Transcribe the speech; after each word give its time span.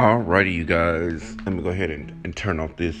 Alrighty, 0.00 0.54
you 0.54 0.64
guys. 0.64 1.36
Let 1.44 1.54
me 1.54 1.62
go 1.62 1.68
ahead 1.68 1.90
and, 1.90 2.10
and 2.24 2.34
turn 2.34 2.58
off 2.58 2.74
this 2.76 2.96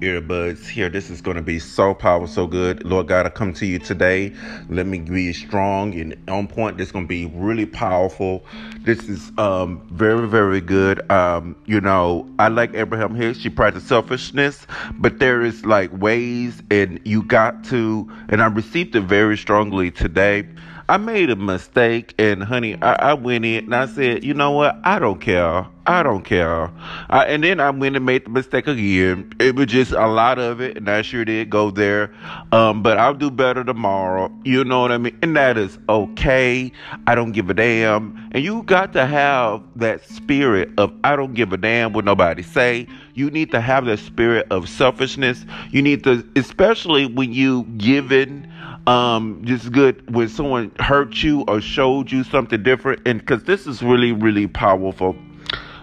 earbuds 0.00 0.66
here. 0.66 0.88
This 0.88 1.10
is 1.10 1.20
going 1.20 1.36
to 1.36 1.42
be 1.42 1.58
so 1.58 1.92
powerful, 1.92 2.26
so 2.26 2.46
good. 2.46 2.82
Lord 2.82 3.08
God, 3.08 3.26
I 3.26 3.28
come 3.28 3.52
to 3.52 3.66
you 3.66 3.78
today. 3.78 4.32
Let 4.70 4.86
me 4.86 5.00
be 5.00 5.34
strong 5.34 5.92
and 5.92 6.16
on 6.30 6.48
point. 6.48 6.78
This 6.78 6.86
is 6.88 6.92
going 6.92 7.04
to 7.04 7.08
be 7.10 7.26
really 7.26 7.66
powerful. 7.66 8.42
This 8.80 9.00
is 9.06 9.32
um, 9.36 9.86
very, 9.92 10.26
very 10.26 10.62
good. 10.62 11.10
Um, 11.12 11.56
you 11.66 11.82
know, 11.82 12.26
I 12.38 12.48
like 12.48 12.72
Abraham 12.72 13.14
Hicks. 13.14 13.40
She 13.40 13.50
practiced 13.50 13.88
selfishness, 13.88 14.66
but 14.94 15.18
there 15.18 15.42
is 15.42 15.66
like 15.66 15.92
ways, 15.92 16.62
and 16.70 17.00
you 17.04 17.22
got 17.22 17.64
to, 17.64 18.10
and 18.30 18.40
I 18.40 18.46
received 18.46 18.96
it 18.96 19.02
very 19.02 19.36
strongly 19.36 19.90
today. 19.90 20.46
I 20.86 20.98
made 20.98 21.30
a 21.30 21.36
mistake, 21.36 22.14
and 22.18 22.42
honey, 22.42 22.76
I, 22.82 22.92
I, 22.92 23.14
went 23.14 23.46
in 23.46 23.64
and 23.64 23.74
I 23.74 23.86
said, 23.86 24.22
you 24.22 24.34
know 24.34 24.50
what? 24.50 24.78
I 24.84 24.98
don't 24.98 25.18
care. 25.18 25.66
I 25.86 26.02
don't 26.02 26.24
care. 26.24 26.70
I, 27.08 27.24
and 27.24 27.42
then 27.42 27.58
I 27.58 27.70
went 27.70 27.96
and 27.96 28.04
made 28.04 28.26
the 28.26 28.30
mistake 28.30 28.66
again. 28.66 29.32
It 29.40 29.54
was 29.54 29.66
just 29.68 29.92
a 29.92 30.06
lot 30.06 30.38
of 30.38 30.60
it, 30.60 30.76
and 30.76 30.90
I 30.90 31.00
sure 31.00 31.24
did 31.24 31.48
go 31.48 31.70
there. 31.70 32.14
Um, 32.52 32.82
but 32.82 32.98
I'll 32.98 33.14
do 33.14 33.30
better 33.30 33.64
tomorrow. 33.64 34.30
You 34.44 34.62
know 34.62 34.82
what 34.82 34.92
I 34.92 34.98
mean? 34.98 35.18
And 35.22 35.34
that 35.36 35.56
is 35.56 35.78
okay. 35.88 36.70
I 37.06 37.14
don't 37.14 37.32
give 37.32 37.48
a 37.48 37.54
damn. 37.54 38.28
And 38.32 38.44
you 38.44 38.62
got 38.64 38.92
to 38.92 39.06
have 39.06 39.62
that 39.76 40.04
spirit 40.06 40.70
of 40.76 40.92
I 41.02 41.16
don't 41.16 41.32
give 41.32 41.54
a 41.54 41.56
damn 41.56 41.94
what 41.94 42.04
nobody 42.04 42.42
say. 42.42 42.86
You 43.14 43.30
need 43.30 43.50
to 43.52 43.60
have 43.60 43.86
that 43.86 44.00
spirit 44.00 44.46
of 44.50 44.68
selfishness. 44.68 45.46
You 45.70 45.80
need 45.80 46.04
to, 46.04 46.28
especially 46.36 47.06
when 47.06 47.32
you 47.32 47.64
giving 47.78 48.50
um 48.86 49.42
just 49.44 49.72
good 49.72 50.14
when 50.14 50.28
someone 50.28 50.70
hurt 50.78 51.22
you 51.22 51.42
or 51.48 51.60
showed 51.60 52.10
you 52.10 52.24
something 52.24 52.62
different. 52.62 53.06
And 53.06 53.20
because 53.20 53.44
this 53.44 53.66
is 53.66 53.82
really 53.82 54.12
really 54.12 54.46
powerful. 54.46 55.16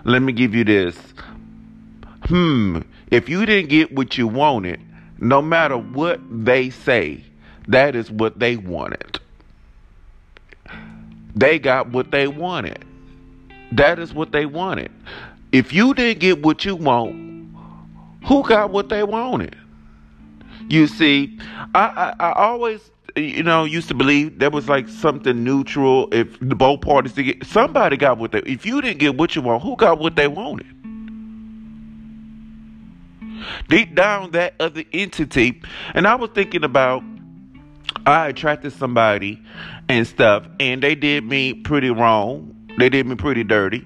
Let 0.04 0.22
me 0.22 0.34
give 0.34 0.56
you 0.56 0.64
this. 0.64 0.98
Hmm 2.26 2.80
if 3.10 3.28
you 3.28 3.46
didn't 3.46 3.70
get 3.70 3.94
what 3.94 4.18
you 4.18 4.28
wanted 4.28 4.80
no 5.20 5.42
matter 5.42 5.78
what 5.78 6.20
they 6.30 6.70
say 6.70 7.24
that 7.68 7.96
is 7.96 8.10
what 8.10 8.40
they 8.40 8.58
wanted. 8.58 9.20
They 11.36 11.60
got 11.60 11.90
what 11.90 12.12
they 12.12 12.28
wanted. 12.28 12.84
That 13.72 14.00
is 14.00 14.14
what 14.14 14.32
they 14.32 14.46
wanted. 14.46 14.92
If 15.52 15.72
you 15.72 15.94
didn't 15.94 16.20
get 16.20 16.42
what 16.42 16.66
you 16.66 16.76
want 16.76 17.32
who 18.26 18.44
got 18.44 18.72
what 18.72 18.90
they 18.90 19.04
wanted? 19.04 19.56
You 20.70 20.88
see, 20.88 21.40
I, 21.74 22.14
I, 22.20 22.28
I 22.28 22.34
always 22.34 22.92
you 23.16 23.44
know, 23.44 23.64
used 23.66 23.88
to 23.90 23.94
believe 23.94 24.40
there 24.40 24.50
was 24.50 24.70
like 24.70 24.88
something 24.88 25.44
neutral. 25.44 26.08
If 26.12 26.40
the 26.40 26.56
both 26.56 26.82
parties 26.82 27.14
to 27.14 27.24
get 27.24 27.46
somebody 27.46 27.98
got 27.98 28.18
what 28.18 28.32
they 28.32 28.40
if 28.40 28.66
you 28.66 28.82
didn't 28.82 29.00
get 29.00 29.18
what 29.18 29.36
you 29.36 29.42
want, 29.42 29.64
who 29.64 29.76
got 29.76 30.00
what 30.00 30.16
they 30.16 30.28
wanted? 30.28 30.68
Deep 33.68 33.96
down 33.96 34.32
that 34.32 34.54
other 34.60 34.84
entity, 34.94 35.62
and 35.94 36.08
I 36.08 36.16
was 36.16 36.30
thinking 36.32 36.64
about 36.64 37.04
I 38.06 38.28
attracted 38.28 38.74
somebody 38.74 39.42
and 39.90 40.08
stuff, 40.08 40.48
and 40.60 40.82
they 40.82 40.96
did 40.96 41.24
me 41.26 41.54
pretty 41.54 41.90
wrong. 41.90 42.56
They 42.78 42.90
did 42.90 43.06
me 43.06 43.16
pretty 43.16 43.44
dirty 43.44 43.86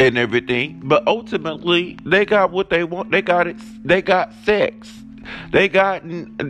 and 0.00 0.18
everything. 0.18 0.80
But 0.84 1.06
ultimately 1.06 1.98
they 2.04 2.24
got 2.24 2.50
what 2.50 2.70
they 2.70 2.84
want. 2.84 3.10
They 3.10 3.22
got 3.22 3.46
it 3.46 3.56
they 3.84 4.02
got 4.02 4.32
sex. 4.44 4.92
They 5.52 5.68
got 5.68 6.02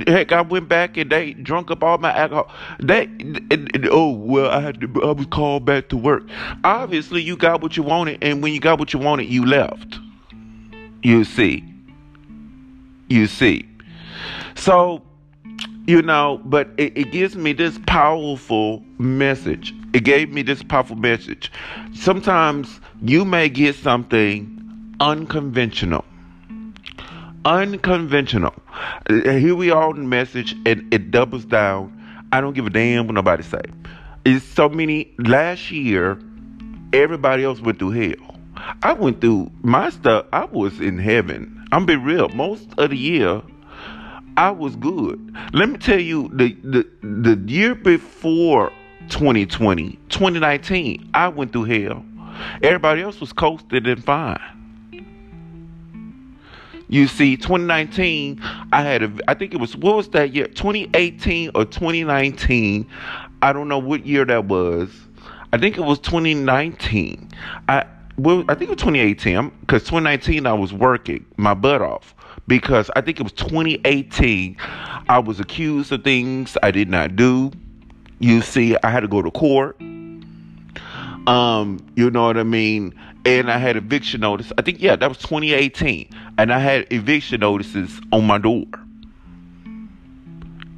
heck. 0.06 0.32
I 0.32 0.42
went 0.42 0.68
back 0.68 0.96
and 0.96 1.10
they 1.10 1.32
drunk 1.32 1.70
up 1.70 1.82
all 1.82 1.98
my 1.98 2.12
alcohol. 2.12 2.50
They 2.80 3.04
and, 3.04 3.52
and, 3.52 3.88
oh 3.90 4.10
well, 4.10 4.50
I 4.50 4.60
had 4.60 4.80
to. 4.80 5.02
I 5.02 5.12
was 5.12 5.26
called 5.26 5.64
back 5.64 5.88
to 5.90 5.96
work. 5.96 6.24
Obviously, 6.64 7.22
you 7.22 7.36
got 7.36 7.60
what 7.60 7.76
you 7.76 7.82
wanted, 7.82 8.18
and 8.22 8.42
when 8.42 8.52
you 8.52 8.60
got 8.60 8.78
what 8.78 8.92
you 8.92 8.98
wanted, 8.98 9.28
you 9.28 9.46
left. 9.46 9.98
You 11.02 11.24
see. 11.24 11.64
You 13.08 13.26
see. 13.26 13.69
So, 14.54 15.03
you 15.86 16.03
know, 16.03 16.41
but 16.44 16.69
it, 16.76 16.97
it 16.98 17.12
gives 17.12 17.36
me 17.36 17.53
this 17.53 17.78
powerful 17.86 18.82
message. 18.98 19.74
It 19.94 20.04
gave 20.04 20.30
me 20.30 20.42
this 20.42 20.62
powerful 20.62 20.97
message. 20.97 21.50
Sometimes 21.94 22.80
you 23.00 23.24
may 23.24 23.48
get 23.48 23.76
something 23.76 24.54
unconventional 25.00 26.04
unconventional. 27.48 28.53
Uh, 29.09 29.31
here 29.31 29.54
we 29.54 29.70
are 29.70 29.91
in 29.91 29.97
the 29.97 30.03
message, 30.03 30.54
and 30.66 30.92
it 30.92 31.10
doubles 31.10 31.47
down. 31.47 31.94
I 32.31 32.42
don't 32.42 32.53
give 32.53 32.66
a 32.66 32.70
damn 32.70 33.06
what 33.06 33.14
nobody 33.14 33.42
say. 33.42 33.62
It's 34.26 34.44
so 34.44 34.69
many. 34.69 35.14
Last 35.19 35.70
year, 35.70 36.20
everybody 36.92 37.44
else 37.44 37.60
went 37.60 37.78
through 37.78 37.92
hell. 37.92 38.36
I 38.82 38.92
went 38.92 39.22
through 39.22 39.50
my 39.62 39.88
stuff. 39.88 40.26
I 40.31 40.44
was 40.44 40.78
in 40.78 40.98
heaven. 40.98 41.64
I'm 41.72 41.86
be 41.86 41.97
real. 41.97 42.28
Most 42.28 42.69
of 42.76 42.91
the 42.91 42.97
year, 42.98 43.41
I 44.36 44.50
was 44.50 44.76
good. 44.76 45.34
Let 45.54 45.70
me 45.70 45.78
tell 45.78 45.98
you, 46.00 46.30
the 46.34 46.53
the 46.62 46.86
the 47.03 47.50
year 47.50 47.75
before 47.75 48.70
2020, 49.09 49.98
2019, 50.10 51.10
I 51.15 51.28
went 51.28 51.53
through 51.53 51.65
hell. 51.65 52.04
Everybody 52.62 53.00
else 53.00 53.20
was 53.20 53.32
coasted 53.32 53.86
and 53.86 54.04
fine. 54.04 54.57
You 56.88 57.06
see, 57.06 57.37
2019, 57.37 58.41
I 58.72 58.82
had 58.82 59.03
a, 59.03 59.12
I 59.28 59.34
think 59.34 59.53
it 59.53 59.60
was, 59.60 59.76
what 59.76 59.97
was 59.97 60.09
that 60.10 60.34
year? 60.34 60.47
2018 60.47 61.50
or 61.54 61.65
2019. 61.65 62.87
I 63.43 63.53
don't 63.53 63.69
know 63.69 63.78
what 63.78 64.06
year 64.06 64.25
that 64.25 64.47
was. 64.47 64.91
I 65.53 65.59
think 65.59 65.77
it 65.77 65.82
was 65.82 65.98
2019. 66.00 67.31
I, 67.69 67.84
well, 68.16 68.44
I 68.48 68.54
think 68.54 68.71
it 68.71 68.71
was 68.71 68.78
2018 68.78 69.50
because 69.60 69.82
2019 69.82 70.47
I 70.47 70.53
was 70.53 70.72
working 70.72 71.25
my 71.37 71.54
butt 71.54 71.82
off 71.82 72.15
because 72.47 72.91
I 72.97 73.00
think 73.00 73.21
it 73.21 73.22
was 73.22 73.32
2018 73.32 74.56
I 75.09 75.19
was 75.19 75.41
accused 75.41 75.93
of 75.93 76.04
things 76.04 76.56
I 76.62 76.71
did 76.71 76.88
not 76.88 77.16
do. 77.16 77.53
You 78.19 78.43
see, 78.43 78.77
I 78.82 78.91
had 78.91 79.00
to 79.00 79.09
go 79.09 79.22
to 79.22 79.31
court. 79.31 79.81
Um, 81.28 81.78
you 81.94 82.10
know 82.10 82.25
what 82.25 82.38
I 82.38 82.43
mean? 82.43 82.94
And 83.24 83.50
I 83.50 83.58
had 83.58 83.76
eviction 83.76 84.20
notice. 84.20 84.52
I 84.56 84.62
think 84.62 84.80
yeah, 84.80 84.96
that 84.96 85.08
was 85.08 85.18
2018. 85.18 86.08
And 86.38 86.52
I 86.52 86.58
had 86.58 86.86
eviction 86.90 87.40
notices 87.40 88.00
on 88.12 88.26
my 88.26 88.38
door. 88.38 88.64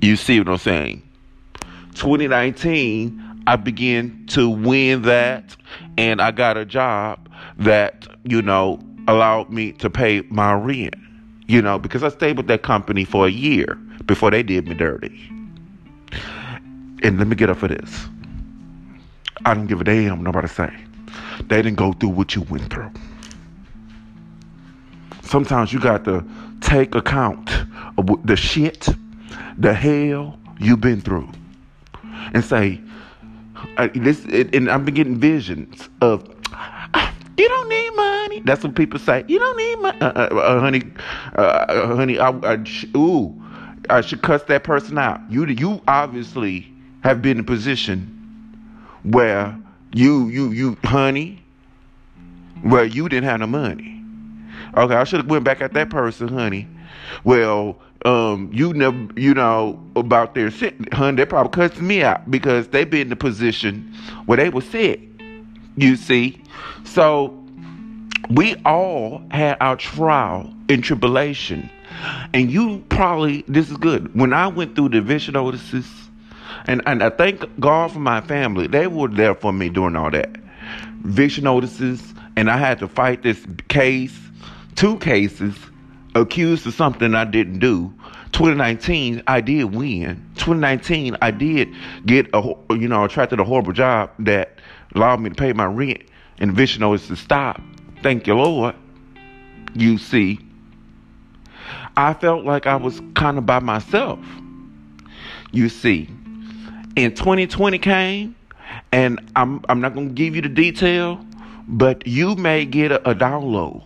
You 0.00 0.16
see 0.16 0.38
what 0.38 0.48
I'm 0.48 0.58
saying? 0.58 1.02
2019, 1.94 3.42
I 3.46 3.56
began 3.56 4.26
to 4.28 4.48
win 4.48 5.02
that 5.02 5.56
and 5.98 6.22
I 6.22 6.30
got 6.30 6.56
a 6.56 6.64
job 6.64 7.28
that, 7.58 8.06
you 8.24 8.40
know, 8.40 8.80
allowed 9.06 9.50
me 9.50 9.72
to 9.72 9.90
pay 9.90 10.22
my 10.30 10.54
rent. 10.54 10.94
You 11.46 11.60
know, 11.60 11.78
because 11.78 12.02
I 12.02 12.08
stayed 12.10 12.36
with 12.36 12.46
that 12.46 12.62
company 12.62 13.04
for 13.04 13.26
a 13.26 13.30
year 13.30 13.74
before 14.06 14.30
they 14.30 14.42
did 14.42 14.68
me 14.68 14.74
dirty. 14.74 15.30
And 17.02 17.18
let 17.18 17.26
me 17.26 17.34
get 17.34 17.50
up 17.50 17.58
for 17.58 17.68
this. 17.68 18.06
I 19.44 19.54
don't 19.54 19.66
give 19.66 19.80
a 19.80 19.84
damn 19.84 20.22
nobody 20.22 20.48
say. 20.48 20.72
They 21.48 21.62
didn't 21.62 21.76
go 21.76 21.92
through 21.92 22.10
what 22.10 22.34
you 22.34 22.42
went 22.42 22.72
through. 22.72 22.90
Sometimes 25.22 25.72
you 25.72 25.80
got 25.80 26.04
to 26.04 26.24
take 26.60 26.94
account 26.94 27.50
of 27.98 28.26
the 28.26 28.36
shit, 28.36 28.88
the 29.56 29.72
hell 29.72 30.38
you've 30.58 30.80
been 30.80 31.00
through, 31.00 31.30
and 32.34 32.44
say, 32.44 32.80
"This." 33.94 34.24
And 34.24 34.70
I've 34.70 34.84
been 34.84 34.94
getting 34.94 35.18
visions 35.18 35.88
of, 36.00 36.28
"You 37.36 37.48
don't 37.48 37.68
need 37.68 37.90
money." 37.96 38.40
That's 38.44 38.64
what 38.64 38.74
people 38.74 38.98
say. 38.98 39.24
You 39.28 39.38
don't 39.38 39.56
need 39.56 39.76
money, 39.80 40.00
uh, 40.00 40.06
uh, 40.06 40.34
uh 40.34 40.60
honey. 40.60 40.82
Uh, 41.36 41.40
uh, 41.40 41.96
honey, 41.96 42.18
I, 42.18 42.30
I, 42.30 42.64
ooh, 42.96 43.40
I 43.88 44.00
should 44.00 44.22
cuss 44.22 44.42
that 44.44 44.64
person 44.64 44.98
out. 44.98 45.20
You, 45.30 45.46
you 45.46 45.80
obviously 45.88 46.72
have 47.02 47.22
been 47.22 47.38
in 47.38 47.40
a 47.40 47.46
position 47.46 48.16
where 49.02 49.56
you 49.92 50.28
you 50.28 50.50
you 50.50 50.76
honey 50.84 51.42
well 52.64 52.84
you 52.84 53.08
didn't 53.08 53.24
have 53.24 53.40
no 53.40 53.46
money. 53.46 54.02
Okay 54.76 54.94
i 54.94 55.04
should 55.04 55.20
have 55.20 55.30
went 55.30 55.44
back 55.44 55.60
at 55.60 55.72
that 55.74 55.90
person 55.90 56.28
honey. 56.28 56.66
Well 57.24 57.78
um 58.04 58.50
you 58.52 58.72
never 58.72 59.08
you 59.16 59.34
know 59.34 59.78
about 59.96 60.34
their 60.34 60.50
sick 60.50 60.74
honey 60.92 61.16
they 61.16 61.26
probably 61.26 61.50
cussed 61.50 61.80
me 61.80 62.02
out 62.02 62.30
because 62.30 62.68
they 62.68 62.84
been 62.84 63.02
in 63.02 63.08
the 63.10 63.16
position 63.16 63.94
where 64.26 64.36
they 64.36 64.48
were 64.48 64.62
sick 64.62 65.00
you 65.76 65.96
see? 65.96 66.40
So 66.84 67.36
we 68.30 68.56
all 68.64 69.22
had 69.30 69.56
our 69.60 69.76
trial 69.76 70.52
and 70.68 70.82
tribulation. 70.84 71.70
And 72.32 72.50
you 72.50 72.84
probably 72.88 73.44
this 73.48 73.70
is 73.70 73.76
good 73.76 74.14
when 74.14 74.32
i 74.32 74.46
went 74.46 74.74
through 74.74 74.88
the 74.90 75.00
notices 75.32 75.86
and 76.70 76.82
and 76.86 77.02
I 77.02 77.10
thank 77.10 77.44
God 77.58 77.90
for 77.90 77.98
my 77.98 78.20
family. 78.20 78.68
They 78.68 78.86
were 78.86 79.08
there 79.08 79.34
for 79.34 79.52
me 79.52 79.68
during 79.68 79.96
all 79.96 80.10
that. 80.12 80.36
Eviction 81.04 81.42
notices, 81.42 82.14
and 82.36 82.48
I 82.48 82.58
had 82.58 82.78
to 82.78 82.86
fight 82.86 83.24
this 83.24 83.44
case, 83.66 84.16
two 84.76 84.96
cases, 84.98 85.56
accused 86.14 86.64
of 86.68 86.74
something 86.74 87.12
I 87.16 87.24
didn't 87.24 87.58
do. 87.58 87.92
2019, 88.32 89.20
I 89.26 89.40
did 89.40 89.74
win. 89.74 90.24
2019, 90.36 91.16
I 91.20 91.32
did 91.32 91.74
get 92.06 92.28
a 92.32 92.54
you 92.70 92.86
know 92.86 93.02
attracted 93.02 93.40
a 93.40 93.44
horrible 93.44 93.72
job 93.72 94.12
that 94.20 94.60
allowed 94.94 95.20
me 95.20 95.30
to 95.30 95.34
pay 95.34 95.52
my 95.52 95.66
rent 95.66 96.02
and 96.38 96.52
eviction 96.52 96.82
notices 96.82 97.08
to 97.08 97.16
stop. 97.16 97.60
Thank 98.00 98.28
you, 98.28 98.34
Lord. 98.34 98.76
You 99.74 99.98
see, 99.98 100.38
I 101.96 102.14
felt 102.14 102.44
like 102.44 102.68
I 102.68 102.76
was 102.76 103.02
kind 103.14 103.38
of 103.38 103.44
by 103.44 103.58
myself. 103.58 104.20
You 105.50 105.68
see, 105.68 106.08
in 106.96 107.14
2020 107.14 107.78
came, 107.78 108.36
and 108.92 109.20
I'm 109.36 109.64
I'm 109.68 109.80
not 109.80 109.94
gonna 109.94 110.10
give 110.10 110.34
you 110.36 110.42
the 110.42 110.48
detail, 110.48 111.24
but 111.68 112.06
you 112.06 112.34
may 112.34 112.64
get 112.64 112.92
a, 112.92 113.10
a 113.10 113.14
download. 113.14 113.84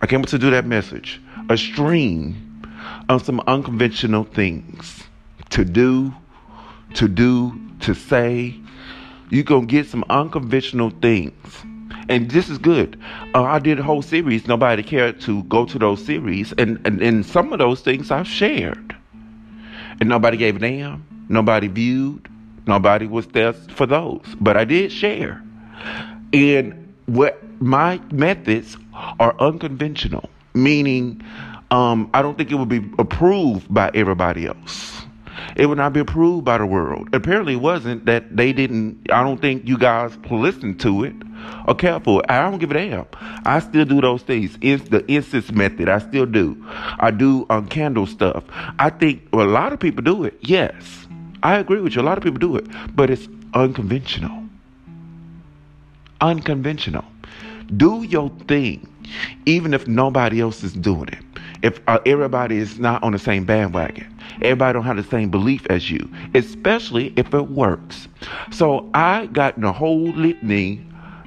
I 0.00 0.06
came 0.06 0.24
to 0.24 0.38
do 0.38 0.50
that 0.50 0.66
message, 0.66 1.20
a 1.48 1.56
stream 1.56 2.62
of 3.08 3.24
some 3.24 3.40
unconventional 3.46 4.24
things 4.24 5.04
to 5.50 5.64
do, 5.64 6.14
to 6.94 7.08
do, 7.08 7.58
to 7.80 7.94
say. 7.94 8.54
You're 9.28 9.44
gonna 9.44 9.66
get 9.66 9.86
some 9.86 10.04
unconventional 10.08 10.90
things 10.90 11.64
and 12.08 12.30
this 12.30 12.48
is 12.48 12.58
good. 12.58 13.00
Uh, 13.34 13.42
I 13.42 13.58
did 13.58 13.80
a 13.80 13.82
whole 13.82 14.02
series. 14.02 14.46
Nobody 14.46 14.82
cared 14.82 15.20
to 15.22 15.42
go 15.44 15.64
to 15.66 15.78
those 15.78 16.04
series, 16.04 16.52
and, 16.52 16.80
and 16.86 17.02
and 17.02 17.26
some 17.26 17.52
of 17.52 17.58
those 17.58 17.80
things 17.80 18.10
I've 18.10 18.28
shared, 18.28 18.94
and 20.00 20.08
nobody 20.08 20.36
gave 20.36 20.56
a 20.56 20.58
damn. 20.60 21.15
Nobody 21.28 21.68
viewed. 21.68 22.28
Nobody 22.66 23.06
was 23.06 23.26
there 23.28 23.52
for 23.52 23.86
those, 23.86 24.24
but 24.40 24.56
I 24.56 24.64
did 24.64 24.90
share. 24.90 25.42
And 26.32 26.94
what 27.06 27.40
my 27.60 28.00
methods 28.10 28.76
are 28.92 29.36
unconventional, 29.40 30.28
meaning 30.54 31.22
um, 31.70 32.10
I 32.12 32.22
don't 32.22 32.36
think 32.36 32.50
it 32.50 32.56
would 32.56 32.68
be 32.68 32.84
approved 32.98 33.72
by 33.72 33.90
everybody 33.94 34.46
else 34.46 34.96
it 35.56 35.66
would 35.66 35.78
not 35.78 35.92
be 35.92 36.00
approved 36.00 36.44
by 36.44 36.58
the 36.58 36.66
world. 36.66 37.08
Apparently, 37.12 37.54
it 37.54 37.60
wasn't 37.60 38.04
that 38.06 38.36
they 38.36 38.52
didn't. 38.52 39.10
I 39.10 39.22
don't 39.22 39.40
think 39.40 39.66
you 39.66 39.78
guys 39.78 40.16
listened 40.30 40.80
to 40.80 41.04
it 41.04 41.14
or 41.66 41.74
care 41.74 42.00
for 42.00 42.20
it. 42.20 42.30
I 42.30 42.38
don't 42.50 42.58
give 42.58 42.70
a 42.70 42.74
damn. 42.74 43.06
I 43.44 43.60
still 43.60 43.84
do 43.84 44.00
those 44.00 44.22
things. 44.22 44.56
It's 44.60 44.88
the 44.88 45.04
incense 45.10 45.50
method. 45.52 45.88
I 45.88 45.98
still 45.98 46.26
do. 46.26 46.62
I 46.98 47.10
do 47.10 47.46
um, 47.50 47.68
candle 47.68 48.06
stuff. 48.06 48.44
I 48.78 48.90
think 48.90 49.22
well, 49.32 49.46
a 49.46 49.50
lot 49.50 49.72
of 49.72 49.80
people 49.80 50.02
do 50.02 50.24
it. 50.24 50.36
Yes, 50.40 51.05
I 51.42 51.56
agree 51.56 51.80
with 51.80 51.94
you. 51.94 52.02
A 52.02 52.04
lot 52.04 52.18
of 52.18 52.24
people 52.24 52.38
do 52.38 52.56
it, 52.56 52.66
but 52.94 53.10
it's 53.10 53.28
unconventional. 53.54 54.44
Unconventional. 56.20 57.04
Do 57.76 58.02
your 58.04 58.30
thing, 58.48 58.88
even 59.44 59.74
if 59.74 59.86
nobody 59.86 60.40
else 60.40 60.62
is 60.62 60.72
doing 60.72 61.08
it. 61.08 61.18
If 61.62 61.80
uh, 61.88 61.98
everybody 62.06 62.58
is 62.58 62.78
not 62.78 63.02
on 63.02 63.12
the 63.12 63.18
same 63.18 63.44
bandwagon. 63.44 64.12
Everybody 64.36 64.74
don't 64.74 64.84
have 64.84 64.96
the 64.96 65.04
same 65.04 65.30
belief 65.30 65.66
as 65.70 65.90
you, 65.90 66.10
especially 66.34 67.12
if 67.16 67.32
it 67.32 67.50
works. 67.50 68.08
So 68.52 68.88
I 68.94 69.26
got 69.26 69.56
in 69.56 69.64
a 69.64 69.72
whole 69.72 70.08
litany. 70.08 70.82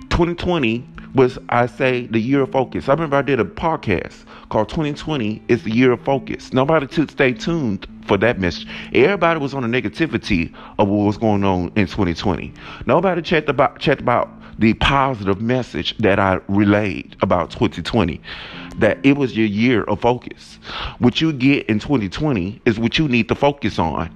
2020 0.10 0.86
was, 1.16 1.40
I 1.50 1.66
say, 1.66 2.08
the 2.08 2.20
year 2.20 2.42
of 2.42 2.52
focus. 2.52 2.88
I 2.88 2.94
remember 2.94 3.18
I 3.18 3.22
did 3.22 3.40
a 3.40 3.46
podcast 3.46 4.26
called 4.50 4.70
2020 4.70 5.42
is 5.48 5.64
the 5.64 5.72
year 5.72 5.92
of 5.92 6.02
focus. 6.02 6.54
Nobody 6.54 6.88
to 6.88 7.08
stay 7.08 7.34
tuned 7.34 7.88
for 8.06 8.18
that 8.18 8.40
message. 8.40 8.68
Everybody 8.94 9.40
was 9.40 9.54
on 9.54 9.70
the 9.70 9.82
negativity 9.82 10.54
of 10.78 10.88
what 10.88 11.06
was 11.06 11.18
going 11.18 11.44
on 11.44 11.72
in 11.76 11.88
2020. 11.88 12.54
Nobody 12.86 13.22
checked 13.22 13.50
about 13.50 13.80
checked 13.80 14.02
about 14.02 14.30
the 14.60 14.74
positive 14.76 15.42
message 15.42 15.98
that 16.00 16.20
I 16.20 16.40
relayed 16.48 17.16
about 17.22 17.50
2020 17.52 18.22
that 18.78 18.98
it 19.04 19.18
was 19.18 19.36
your 19.36 19.46
year 19.46 19.84
of 19.84 20.02
focus. 20.02 20.60
What 21.00 21.22
you 21.22 21.32
get 21.32 21.66
in 21.68 21.80
2020 21.80 22.62
is 22.66 22.80
what 22.80 22.98
you 22.98 23.08
need 23.08 23.28
to 23.30 23.36
focus 23.36 23.80
on. 23.80 24.10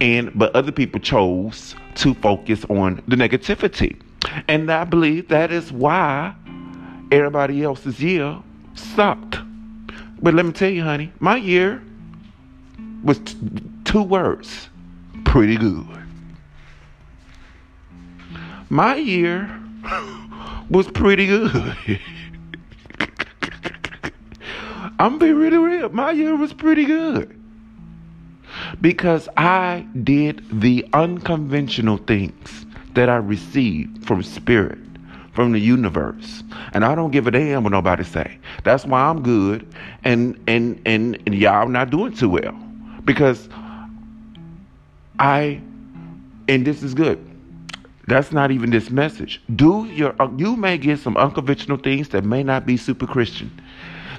And 0.00 0.30
but 0.38 0.54
other 0.54 0.72
people 0.72 1.00
chose 1.00 1.74
to 1.96 2.14
focus 2.14 2.64
on 2.66 3.02
the 3.08 3.16
negativity. 3.16 4.00
And 4.48 4.70
I 4.70 4.84
believe 4.84 5.28
that 5.28 5.50
is 5.50 5.72
why 5.72 6.34
everybody 7.10 7.62
else's 7.62 8.02
year 8.02 8.38
sucked. 8.74 9.38
But 10.22 10.34
let 10.34 10.44
me 10.44 10.52
tell 10.52 10.70
you, 10.70 10.82
honey, 10.82 11.12
my 11.18 11.36
year 11.36 11.82
was 13.02 13.18
t- 13.20 13.36
two 13.84 14.02
words 14.02 14.68
pretty 15.24 15.56
good. 15.56 15.86
My 18.68 18.94
year 18.96 19.50
was 20.68 20.86
pretty 20.88 21.26
good. 21.26 21.76
I'm 24.98 25.18
being 25.18 25.34
really 25.34 25.56
real. 25.56 25.88
My 25.88 26.10
year 26.12 26.36
was 26.36 26.52
pretty 26.52 26.84
good. 26.84 27.36
Because 28.80 29.28
I 29.36 29.86
did 30.04 30.44
the 30.60 30.86
unconventional 30.92 31.96
things 31.96 32.66
that 33.00 33.08
I 33.08 33.16
received 33.16 34.04
from 34.04 34.22
spirit, 34.22 34.76
from 35.32 35.52
the 35.52 35.58
universe. 35.58 36.42
And 36.74 36.84
I 36.84 36.94
don't 36.94 37.12
give 37.12 37.26
a 37.26 37.30
damn 37.30 37.64
what 37.64 37.72
nobody 37.72 38.04
say. 38.04 38.38
That's 38.62 38.84
why 38.84 39.00
I'm 39.00 39.22
good 39.22 39.66
and 40.04 40.38
and 40.46 40.78
and, 40.84 41.18
and 41.24 41.34
y'all 41.34 41.66
not 41.66 41.88
doing 41.88 42.12
too 42.12 42.28
well. 42.28 42.52
Because 43.06 43.48
I 45.18 45.62
and 46.46 46.66
this 46.66 46.82
is 46.82 46.92
good. 46.92 47.18
That's 48.06 48.32
not 48.32 48.50
even 48.50 48.68
this 48.68 48.90
message. 48.90 49.40
Do 49.56 49.86
your 49.86 50.14
uh, 50.20 50.28
you 50.36 50.54
may 50.54 50.76
get 50.76 50.98
some 50.98 51.16
unconventional 51.16 51.78
things 51.78 52.10
that 52.10 52.22
may 52.22 52.42
not 52.42 52.66
be 52.66 52.76
super 52.76 53.06
Christian 53.06 53.50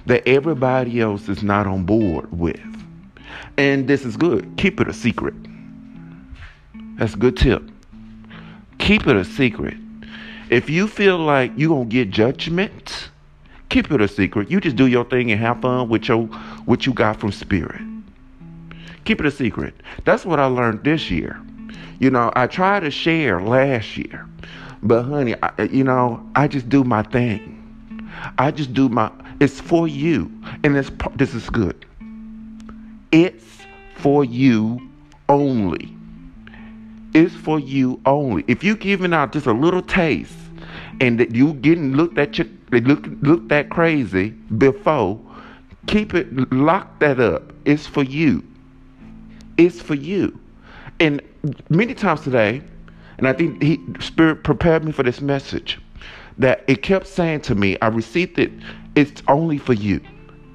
that 0.07 0.27
everybody 0.27 1.01
else 1.01 1.29
is 1.29 1.43
not 1.43 1.67
on 1.67 1.83
board 1.83 2.31
with. 2.31 2.59
And 3.59 3.87
this 3.87 4.05
is 4.05 4.17
good. 4.17 4.51
Keep 4.57 4.81
it 4.81 4.87
a 4.87 4.93
secret. 4.93 5.35
That's 6.97 7.13
a 7.13 7.17
good 7.17 7.37
tip. 7.37 7.70
Keep 8.81 9.07
it 9.07 9.15
a 9.15 9.23
secret. 9.23 9.77
If 10.49 10.69
you 10.69 10.87
feel 10.87 11.17
like 11.17 11.53
you're 11.55 11.69
going 11.69 11.87
to 11.87 11.93
get 11.93 12.09
judgment, 12.09 13.09
keep 13.69 13.89
it 13.91 14.01
a 14.01 14.07
secret. 14.07 14.51
You 14.51 14.59
just 14.59 14.75
do 14.75 14.87
your 14.87 15.05
thing 15.05 15.31
and 15.31 15.39
have 15.39 15.61
fun 15.61 15.87
with 15.87 16.07
your 16.07 16.23
what 16.65 16.85
you 16.85 16.93
got 16.93 17.19
from 17.19 17.31
spirit. 17.31 17.81
Keep 19.05 19.21
it 19.21 19.27
a 19.27 19.31
secret. 19.31 19.75
That's 20.03 20.25
what 20.25 20.39
I 20.39 20.45
learned 20.45 20.83
this 20.83 21.09
year. 21.09 21.39
You 21.99 22.09
know, 22.09 22.33
I 22.35 22.47
tried 22.47 22.81
to 22.81 22.91
share 22.91 23.39
last 23.39 23.95
year, 23.95 24.27
but 24.81 25.03
honey, 25.03 25.35
I, 25.41 25.51
uh, 25.59 25.67
you 25.71 25.83
know, 25.83 26.27
I 26.35 26.47
just 26.47 26.67
do 26.67 26.83
my 26.83 27.03
thing. 27.03 27.57
I 28.37 28.51
just 28.51 28.73
do 28.73 28.89
my 28.89 29.11
it's 29.39 29.61
for 29.61 29.87
you. 29.87 30.31
And 30.63 30.75
this, 30.75 30.91
this 31.15 31.33
is 31.33 31.49
good. 31.49 31.85
It's 33.11 33.61
for 33.95 34.25
you 34.25 34.89
only. 35.29 35.95
It's 37.13 37.35
for 37.35 37.59
you 37.59 37.99
only. 38.05 38.45
If 38.47 38.63
you 38.63 38.75
giving 38.75 39.13
out 39.13 39.33
just 39.33 39.45
a 39.45 39.51
little 39.51 39.81
taste 39.81 40.33
and 40.99 41.19
that 41.19 41.35
you 41.35 41.53
getting 41.55 41.93
looked 41.93 42.17
at 42.17 42.37
you 42.37 42.49
look 42.71 43.05
look 43.21 43.49
that 43.49 43.69
crazy 43.69 44.29
before, 44.29 45.19
keep 45.87 46.13
it 46.13 46.51
lock 46.53 46.99
that 46.99 47.19
up. 47.19 47.53
It's 47.65 47.85
for 47.85 48.03
you. 48.03 48.43
It's 49.57 49.81
for 49.81 49.95
you. 49.95 50.39
And 50.99 51.21
many 51.69 51.93
times 51.93 52.21
today, 52.21 52.61
and 53.17 53.27
I 53.27 53.33
think 53.33 53.61
he 53.61 53.79
spirit 53.99 54.43
prepared 54.43 54.85
me 54.85 54.91
for 54.91 55.03
this 55.03 55.21
message, 55.21 55.79
that 56.37 56.63
it 56.67 56.81
kept 56.81 57.07
saying 57.07 57.41
to 57.41 57.55
me, 57.55 57.77
I 57.81 57.87
received 57.87 58.39
it 58.39 58.51
it's 58.95 59.23
only 59.27 59.57
for 59.57 59.73
you. 59.73 60.01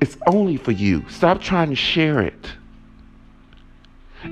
It's 0.01 0.17
only 0.27 0.57
for 0.57 0.73
you. 0.73 1.05
Stop 1.09 1.41
trying 1.41 1.71
to 1.71 1.77
share 1.77 2.21
it. 2.21 2.53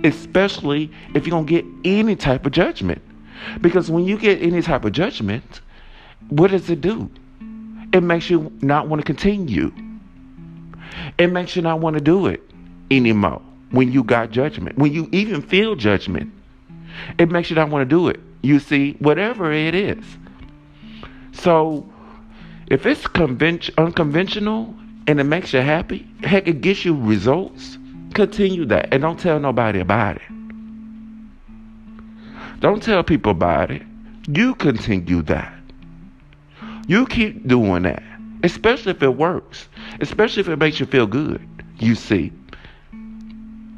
Especially 0.02 0.90
if 1.14 1.26
you 1.26 1.30
don't 1.30 1.46
get 1.46 1.64
any 1.84 2.16
type 2.16 2.46
of 2.46 2.52
judgment. 2.52 3.02
Because 3.60 3.90
when 3.90 4.04
you 4.04 4.18
get 4.18 4.42
any 4.42 4.62
type 4.62 4.84
of 4.84 4.92
judgment, 4.92 5.60
what 6.28 6.50
does 6.50 6.70
it 6.70 6.80
do? 6.80 7.10
It 7.92 8.02
makes 8.02 8.30
you 8.30 8.52
not 8.60 8.88
want 8.88 9.00
to 9.00 9.06
continue. 9.06 9.72
It 11.18 11.28
makes 11.28 11.54
you 11.54 11.62
not 11.62 11.80
want 11.80 11.94
to 11.94 12.02
do 12.02 12.26
it 12.26 12.42
anymore 12.90 13.42
when 13.70 13.92
you 13.92 14.02
got 14.02 14.30
judgment. 14.30 14.78
When 14.78 14.92
you 14.92 15.08
even 15.12 15.42
feel 15.42 15.74
judgment, 15.76 16.32
it 17.18 17.30
makes 17.30 17.50
you 17.50 17.56
not 17.56 17.70
want 17.70 17.88
to 17.88 17.96
do 17.96 18.08
it. 18.08 18.20
You 18.42 18.58
see, 18.58 18.92
whatever 18.98 19.52
it 19.52 19.74
is. 19.74 20.04
So 21.32 21.88
if 22.68 22.86
it's 22.86 23.06
convention, 23.06 23.74
unconventional 23.78 24.74
and 25.06 25.20
it 25.20 25.24
makes 25.24 25.52
you 25.52 25.60
happy, 25.60 26.06
heck, 26.22 26.48
it 26.48 26.60
gets 26.60 26.84
you 26.84 26.96
results, 26.96 27.78
continue 28.14 28.64
that. 28.66 28.88
And 28.92 29.02
don't 29.02 29.18
tell 29.18 29.38
nobody 29.38 29.80
about 29.80 30.16
it. 30.16 30.22
Don't 32.60 32.82
tell 32.82 33.02
people 33.02 33.32
about 33.32 33.70
it. 33.70 33.82
You 34.28 34.54
continue 34.54 35.22
that. 35.22 35.52
You 36.86 37.06
keep 37.06 37.46
doing 37.46 37.82
that, 37.82 38.02
especially 38.42 38.92
if 38.92 39.02
it 39.02 39.16
works, 39.16 39.68
especially 40.00 40.40
if 40.40 40.48
it 40.48 40.56
makes 40.56 40.80
you 40.80 40.86
feel 40.86 41.06
good. 41.06 41.46
You 41.78 41.94
see. 41.94 42.32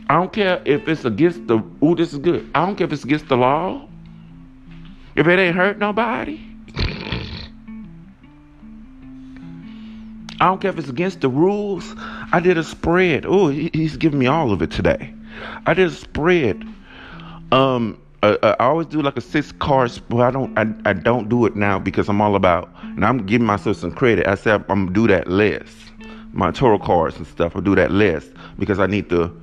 I 0.08 0.14
don't 0.14 0.32
care 0.32 0.62
if 0.64 0.88
it's 0.88 1.04
against 1.04 1.46
the, 1.48 1.60
oh, 1.82 1.96
this 1.96 2.12
is 2.12 2.20
good. 2.20 2.48
I 2.54 2.64
don't 2.64 2.76
care 2.76 2.86
if 2.86 2.92
it's 2.92 3.02
against 3.02 3.28
the 3.28 3.36
law. 3.36 3.88
If 5.16 5.26
it 5.26 5.38
ain't 5.38 5.56
hurt 5.56 5.78
nobody, 5.78 6.40
I 10.40 10.46
don't 10.46 10.60
care 10.60 10.70
if 10.70 10.78
it's 10.78 10.88
against 10.88 11.20
the 11.20 11.28
rules. 11.28 11.94
I 12.32 12.40
did 12.40 12.58
a 12.58 12.64
spread. 12.64 13.24
Oh, 13.26 13.48
he's 13.48 13.96
giving 13.96 14.18
me 14.18 14.26
all 14.26 14.52
of 14.52 14.60
it 14.62 14.70
today. 14.70 15.14
I 15.66 15.74
did 15.74 15.88
a 15.88 15.90
spread. 15.90 16.62
Um, 17.52 18.00
uh, 18.22 18.36
uh, 18.42 18.56
I 18.58 18.64
always 18.64 18.86
do 18.86 19.02
like 19.02 19.16
a 19.16 19.20
six 19.20 19.52
cards, 19.52 19.94
spread. 19.94 20.20
I 20.20 20.30
don't 20.30 20.58
I, 20.58 20.90
I 20.90 20.92
don't 20.92 21.28
do 21.28 21.46
it 21.46 21.56
now 21.56 21.78
because 21.78 22.08
I'm 22.08 22.20
all 22.20 22.34
about 22.34 22.70
and 22.82 23.04
I'm 23.04 23.24
giving 23.24 23.46
myself 23.46 23.76
some 23.78 23.92
credit. 23.92 24.26
I 24.26 24.34
said 24.34 24.64
I'm 24.68 24.86
gonna 24.86 24.90
do 24.92 25.06
that 25.08 25.28
less. 25.28 25.68
My 26.32 26.50
tarot 26.50 26.80
cards 26.80 27.16
and 27.16 27.26
stuff, 27.26 27.56
I'll 27.56 27.62
do 27.62 27.74
that 27.76 27.90
less 27.90 28.28
because 28.58 28.78
I 28.78 28.86
need 28.86 29.08
to 29.10 29.34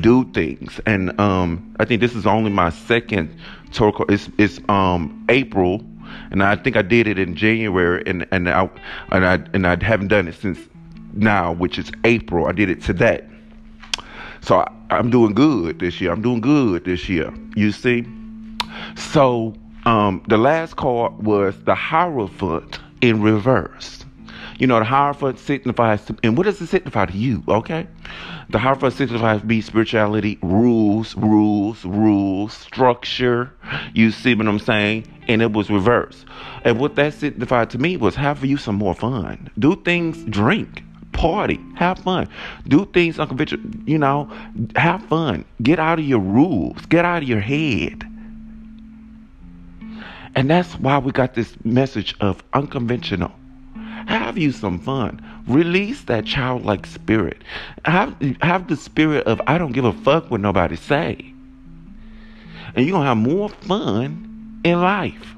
do 0.00 0.24
things. 0.32 0.80
And 0.86 1.18
um, 1.20 1.74
I 1.78 1.84
think 1.84 2.00
this 2.00 2.14
is 2.14 2.26
only 2.26 2.50
my 2.50 2.70
second 2.70 3.36
tarot 3.72 3.92
card. 3.92 4.10
It's 4.10 4.28
it's 4.38 4.60
um 4.68 5.24
April, 5.28 5.84
and 6.30 6.42
I 6.42 6.56
think 6.56 6.76
I 6.76 6.82
did 6.82 7.06
it 7.06 7.18
in 7.18 7.34
January, 7.34 8.02
and 8.06 8.26
and 8.30 8.48
I 8.48 8.68
and 9.10 9.26
I 9.26 9.34
and 9.52 9.66
I 9.66 9.82
haven't 9.82 10.08
done 10.08 10.28
it 10.28 10.34
since 10.34 10.58
now, 11.12 11.52
which 11.52 11.78
is 11.78 11.90
April. 12.04 12.46
I 12.46 12.52
did 12.52 12.70
it 12.70 12.82
today. 12.82 13.26
So 14.42 14.58
I, 14.58 14.72
I'm 14.90 15.10
doing 15.10 15.34
good 15.34 15.78
this 15.78 16.00
year. 16.00 16.12
I'm 16.12 16.22
doing 16.22 16.40
good 16.40 16.84
this 16.84 17.08
year. 17.08 17.32
You 17.56 17.72
see? 17.72 18.06
So 18.96 19.54
um, 19.84 20.22
the 20.28 20.36
last 20.36 20.76
card 20.76 21.24
was 21.24 21.54
the 21.64 21.74
Hierophant 21.74 22.80
in 23.00 23.22
reverse. 23.22 23.99
You 24.60 24.66
know, 24.66 24.78
the 24.78 24.84
Hierophant 24.84 25.38
signifies, 25.38 26.02
and 26.22 26.36
what 26.36 26.44
does 26.44 26.60
it 26.60 26.66
signify 26.66 27.06
to 27.06 27.16
you? 27.16 27.42
Okay? 27.48 27.86
The 28.50 28.58
Hierophant 28.58 28.92
signifies 28.92 29.40
be 29.40 29.62
spirituality, 29.62 30.38
rules, 30.42 31.16
rules, 31.16 31.82
rules, 31.86 32.52
structure. 32.52 33.54
You 33.94 34.10
see 34.10 34.34
what 34.34 34.46
I'm 34.46 34.58
saying? 34.58 35.06
And 35.28 35.40
it 35.40 35.52
was 35.52 35.70
reverse. 35.70 36.26
And 36.62 36.78
what 36.78 36.94
that 36.96 37.14
signified 37.14 37.70
to 37.70 37.78
me 37.78 37.96
was 37.96 38.14
have 38.16 38.44
you 38.44 38.58
some 38.58 38.74
more 38.74 38.94
fun. 38.94 39.48
Do 39.58 39.76
things, 39.76 40.22
drink 40.24 40.82
party, 41.12 41.58
have 41.76 41.98
fun, 41.98 42.28
do 42.68 42.84
things 42.84 43.18
unconventional. 43.18 43.64
You 43.86 43.96
know, 43.96 44.30
have 44.76 45.02
fun. 45.06 45.46
Get 45.62 45.78
out 45.78 45.98
of 45.98 46.04
your 46.04 46.20
rules. 46.20 46.84
Get 46.86 47.06
out 47.06 47.22
of 47.22 47.28
your 47.28 47.40
head. 47.40 48.04
And 50.34 50.50
that's 50.50 50.74
why 50.74 50.98
we 50.98 51.12
got 51.12 51.32
this 51.32 51.56
message 51.64 52.14
of 52.20 52.42
unconventional. 52.52 53.32
Have 54.06 54.38
you 54.38 54.52
some 54.52 54.78
fun. 54.78 55.20
Release 55.46 56.02
that 56.02 56.24
childlike 56.24 56.86
spirit. 56.86 57.42
Have 57.84 58.14
have 58.42 58.68
the 58.68 58.76
spirit 58.76 59.26
of 59.26 59.40
I 59.46 59.58
don't 59.58 59.72
give 59.72 59.84
a 59.84 59.92
fuck 59.92 60.30
what 60.30 60.40
nobody 60.40 60.76
say. 60.76 61.32
And 62.74 62.86
you're 62.86 62.96
gonna 62.96 63.08
have 63.08 63.16
more 63.16 63.48
fun 63.48 64.60
in 64.64 64.80
life. 64.80 65.34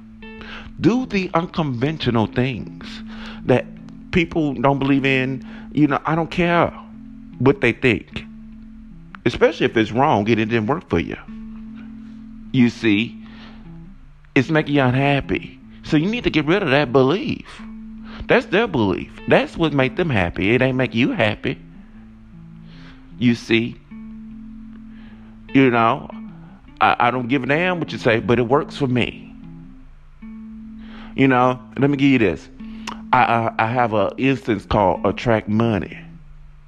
Do 0.81 1.07
the 1.07 1.31
unconventional 1.35 2.26
things 2.26 3.02
that 3.45 3.66
people 4.11 4.54
don't 4.54 4.78
believe 4.78 5.04
in 5.04 5.45
you 5.73 5.87
know, 5.87 6.00
I 6.04 6.14
don't 6.14 6.31
care 6.31 6.69
what 7.38 7.61
they 7.61 7.73
think, 7.73 8.25
especially 9.25 9.66
if 9.66 9.76
it's 9.76 9.90
wrong 9.90 10.28
and 10.31 10.38
it 10.38 10.47
didn't 10.47 10.66
work 10.66 10.88
for 10.88 10.99
you. 10.99 11.16
You 12.52 12.69
see, 12.69 13.19
it's 14.35 14.50
making 14.50 14.75
you 14.75 14.83
unhappy. 14.83 15.59
So 15.85 15.97
you 15.97 16.09
need 16.09 16.25
to 16.25 16.31
get 16.31 16.45
rid 16.45 16.62
of 16.62 16.71
that 16.71 16.92
belief. 16.92 17.62
That's 18.26 18.47
their 18.47 18.67
belief. 18.67 19.12
That's 19.29 19.57
what 19.57 19.73
make 19.73 19.97
them 19.97 20.11
happy. 20.11 20.55
It 20.55 20.62
ain't 20.62 20.76
make 20.76 20.95
you 20.95 21.12
happy. 21.12 21.59
You 23.19 23.35
see, 23.35 23.76
you 25.52 25.71
know, 25.71 26.11
I, 26.81 26.97
I 26.99 27.11
don't 27.11 27.29
give 27.29 27.45
a 27.45 27.47
damn 27.47 27.79
what 27.79 27.93
you 27.93 27.99
say, 27.99 28.21
but 28.21 28.38
it 28.38 28.43
works 28.43 28.76
for 28.76 28.87
me. 28.87 29.35
You 31.14 31.29
know, 31.29 31.61
let 31.79 31.91
me 31.91 31.97
give 31.97 32.09
you 32.09 32.19
this. 32.19 32.49
I, 33.12 33.25
I, 33.25 33.55
I 33.59 33.67
have 33.67 33.93
an 33.93 34.11
instance 34.17 34.64
called 34.64 35.05
attract 35.05 35.49
money. 35.49 35.99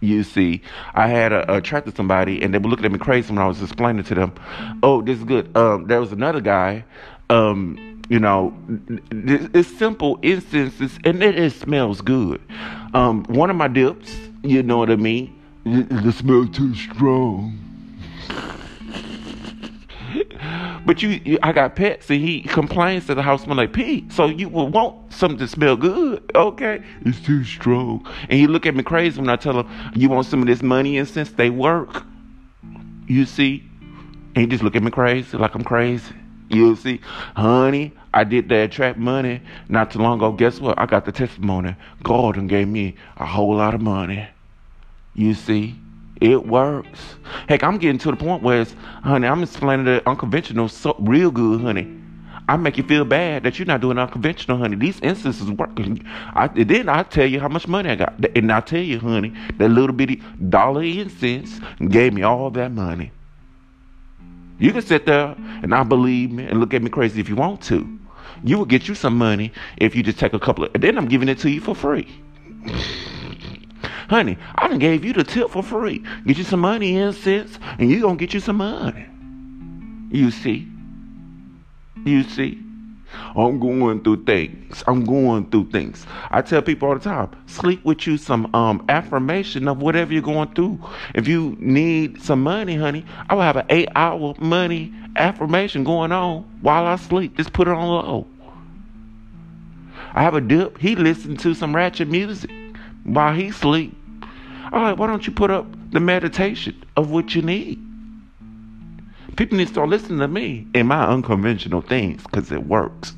You 0.00 0.22
see, 0.22 0.60
I 0.92 1.08
had 1.08 1.32
a, 1.32 1.50
attracted 1.54 1.96
somebody, 1.96 2.42
and 2.42 2.52
they 2.52 2.58
were 2.58 2.68
looking 2.68 2.84
at 2.84 2.92
me 2.92 2.98
crazy 2.98 3.30
when 3.32 3.38
I 3.38 3.46
was 3.46 3.62
explaining 3.62 4.04
to 4.04 4.14
them, 4.14 4.34
"Oh, 4.82 5.00
this 5.00 5.18
is 5.18 5.24
good." 5.24 5.56
Um, 5.56 5.86
there 5.86 5.98
was 5.98 6.12
another 6.12 6.42
guy. 6.42 6.84
Um, 7.30 7.93
you 8.08 8.18
know, 8.18 8.54
it's 9.10 9.68
simple 9.78 10.18
instances, 10.22 10.98
and 11.04 11.22
it, 11.22 11.38
it 11.38 11.52
smells 11.52 12.00
good. 12.00 12.40
Um, 12.92 13.24
one 13.24 13.50
of 13.50 13.56
my 13.56 13.68
dips, 13.68 14.16
you 14.42 14.62
know 14.62 14.78
what 14.78 14.90
I 14.90 14.96
mean? 14.96 15.40
The 15.64 16.12
smell 16.12 16.46
too 16.46 16.74
strong. 16.74 17.58
But 20.86 21.02
you, 21.02 21.20
you, 21.24 21.38
I 21.42 21.52
got 21.52 21.76
pets, 21.76 22.10
and 22.10 22.20
he 22.20 22.42
complains 22.42 23.06
that 23.06 23.14
the 23.14 23.22
house 23.22 23.44
smell 23.44 23.56
like 23.56 23.72
pee. 23.72 24.04
So 24.10 24.26
you 24.26 24.50
will 24.50 24.68
want 24.68 25.12
something 25.12 25.38
to 25.38 25.48
smell 25.48 25.76
good, 25.76 26.30
okay? 26.34 26.82
It's 27.06 27.20
too 27.22 27.42
strong. 27.42 28.06
And 28.28 28.38
he 28.38 28.46
look 28.46 28.66
at 28.66 28.74
me 28.74 28.82
crazy 28.82 29.18
when 29.18 29.30
I 29.30 29.36
tell 29.36 29.60
him, 29.60 29.92
"You 29.94 30.10
want 30.10 30.26
some 30.26 30.42
of 30.42 30.46
this 30.46 30.62
money 30.62 30.98
and 30.98 31.08
since 31.08 31.30
they 31.30 31.48
work?" 31.48 32.04
You 33.06 33.24
see, 33.24 33.64
and 34.34 34.36
he 34.36 34.46
just 34.46 34.62
look 34.62 34.76
at 34.76 34.82
me 34.82 34.90
crazy, 34.90 35.38
like 35.38 35.54
I'm 35.54 35.64
crazy. 35.64 36.14
You 36.54 36.76
see, 36.76 37.00
honey, 37.36 37.92
I 38.12 38.24
did 38.24 38.48
that 38.48 38.64
attract 38.64 38.98
money 38.98 39.40
not 39.68 39.90
too 39.90 39.98
long 39.98 40.18
ago. 40.18 40.32
Guess 40.32 40.60
what? 40.60 40.78
I 40.78 40.86
got 40.86 41.04
the 41.04 41.12
testimony. 41.12 41.74
God 42.02 42.48
gave 42.48 42.68
me 42.68 42.94
a 43.16 43.26
whole 43.26 43.56
lot 43.56 43.74
of 43.74 43.80
money. 43.80 44.28
You 45.14 45.34
see. 45.34 45.76
It 46.20 46.46
works. 46.46 47.16
Heck, 47.48 47.64
I'm 47.64 47.76
getting 47.76 47.98
to 47.98 48.10
the 48.12 48.16
point 48.16 48.42
where 48.42 48.62
it's, 48.62 48.74
honey, 49.02 49.26
I'm 49.26 49.42
explaining 49.42 49.84
the 49.84 50.08
unconventional 50.08 50.68
so 50.68 50.94
real 51.00 51.30
good, 51.30 51.60
honey. 51.60 51.92
I 52.48 52.56
make 52.56 52.78
you 52.78 52.84
feel 52.84 53.04
bad 53.04 53.42
that 53.42 53.58
you're 53.58 53.66
not 53.66 53.80
doing 53.80 53.98
unconventional, 53.98 54.58
honey. 54.58 54.76
These 54.76 55.00
instances 55.00 55.50
working. 55.50 56.04
I, 56.34 56.48
then 56.48 56.88
I 56.88 57.02
tell 57.02 57.26
you 57.26 57.40
how 57.40 57.48
much 57.48 57.66
money 57.66 57.90
I 57.90 57.96
got, 57.96 58.14
and 58.36 58.52
I 58.52 58.60
tell 58.60 58.80
you, 58.80 59.00
honey, 59.00 59.34
that 59.58 59.68
little 59.70 59.94
bitty 59.94 60.22
dollar 60.48 60.84
incense 60.84 61.58
gave 61.88 62.12
me 62.12 62.22
all 62.22 62.48
that 62.50 62.70
money. 62.70 63.10
You 64.58 64.72
can 64.72 64.82
sit 64.82 65.06
there 65.06 65.34
and 65.36 65.68
not 65.68 65.88
believe 65.88 66.30
me 66.30 66.44
and 66.44 66.60
look 66.60 66.74
at 66.74 66.82
me 66.82 66.90
crazy 66.90 67.20
if 67.20 67.28
you 67.28 67.36
want 67.36 67.62
to. 67.62 67.98
You 68.42 68.58
will 68.58 68.64
get 68.64 68.88
you 68.88 68.94
some 68.94 69.16
money 69.16 69.52
if 69.76 69.94
you 69.94 70.02
just 70.02 70.18
take 70.18 70.32
a 70.32 70.38
couple 70.38 70.64
of, 70.64 70.70
and 70.74 70.82
then 70.82 70.98
I'm 70.98 71.06
giving 71.06 71.28
it 71.28 71.38
to 71.40 71.50
you 71.50 71.60
for 71.60 71.74
free. 71.74 72.08
Honey, 74.08 74.36
I 74.54 74.68
done 74.68 74.78
gave 74.78 75.04
you 75.04 75.12
the 75.12 75.24
tip 75.24 75.50
for 75.50 75.62
free. 75.62 76.04
Get 76.26 76.38
you 76.38 76.44
some 76.44 76.60
money 76.60 76.96
in 76.96 77.12
cents, 77.12 77.58
and 77.78 77.90
you 77.90 78.00
gonna 78.00 78.16
get 78.16 78.34
you 78.34 78.40
some 78.40 78.56
money. 78.56 79.06
You 80.10 80.30
see? 80.30 80.68
You 82.04 82.22
see? 82.22 82.63
I'm 83.36 83.58
going 83.58 84.02
through 84.02 84.24
things. 84.24 84.84
I'm 84.86 85.04
going 85.04 85.50
through 85.50 85.70
things. 85.70 86.06
I 86.30 86.42
tell 86.42 86.62
people 86.62 86.88
all 86.88 86.94
the 86.94 87.00
time, 87.00 87.30
sleep 87.46 87.84
with 87.84 88.06
you 88.06 88.16
some 88.16 88.52
um 88.54 88.84
affirmation 88.88 89.68
of 89.68 89.80
whatever 89.80 90.12
you're 90.12 90.22
going 90.22 90.52
through. 90.54 90.78
If 91.14 91.28
you 91.28 91.56
need 91.58 92.22
some 92.22 92.42
money, 92.42 92.76
honey, 92.76 93.04
I 93.28 93.34
will 93.34 93.42
have 93.42 93.56
an 93.56 93.66
eight 93.70 93.88
hour 93.94 94.34
money 94.38 94.92
affirmation 95.16 95.84
going 95.84 96.12
on 96.12 96.42
while 96.60 96.86
I 96.86 96.96
sleep. 96.96 97.36
Just 97.36 97.52
put 97.52 97.68
it 97.68 97.72
on 97.72 97.86
low. 97.86 98.26
I 100.12 100.22
have 100.22 100.34
a 100.34 100.40
dip. 100.40 100.78
He 100.78 100.94
listens 100.94 101.42
to 101.42 101.54
some 101.54 101.74
ratchet 101.74 102.08
music 102.08 102.50
while 103.02 103.34
he 103.34 103.50
sleep. 103.50 103.96
I'm 104.72 104.82
like, 104.82 104.98
why 104.98 105.06
don't 105.06 105.26
you 105.26 105.32
put 105.32 105.50
up 105.50 105.66
the 105.90 106.00
meditation 106.00 106.84
of 106.96 107.10
what 107.10 107.34
you 107.34 107.42
need? 107.42 107.80
People 109.36 109.58
need 109.58 109.66
to 109.66 109.72
start 109.72 109.88
listening 109.88 110.20
to 110.20 110.28
me 110.28 110.66
and 110.74 110.86
my 110.86 111.06
unconventional 111.06 111.80
things 111.80 112.22
because 112.22 112.52
it 112.52 112.66
works. 112.66 113.14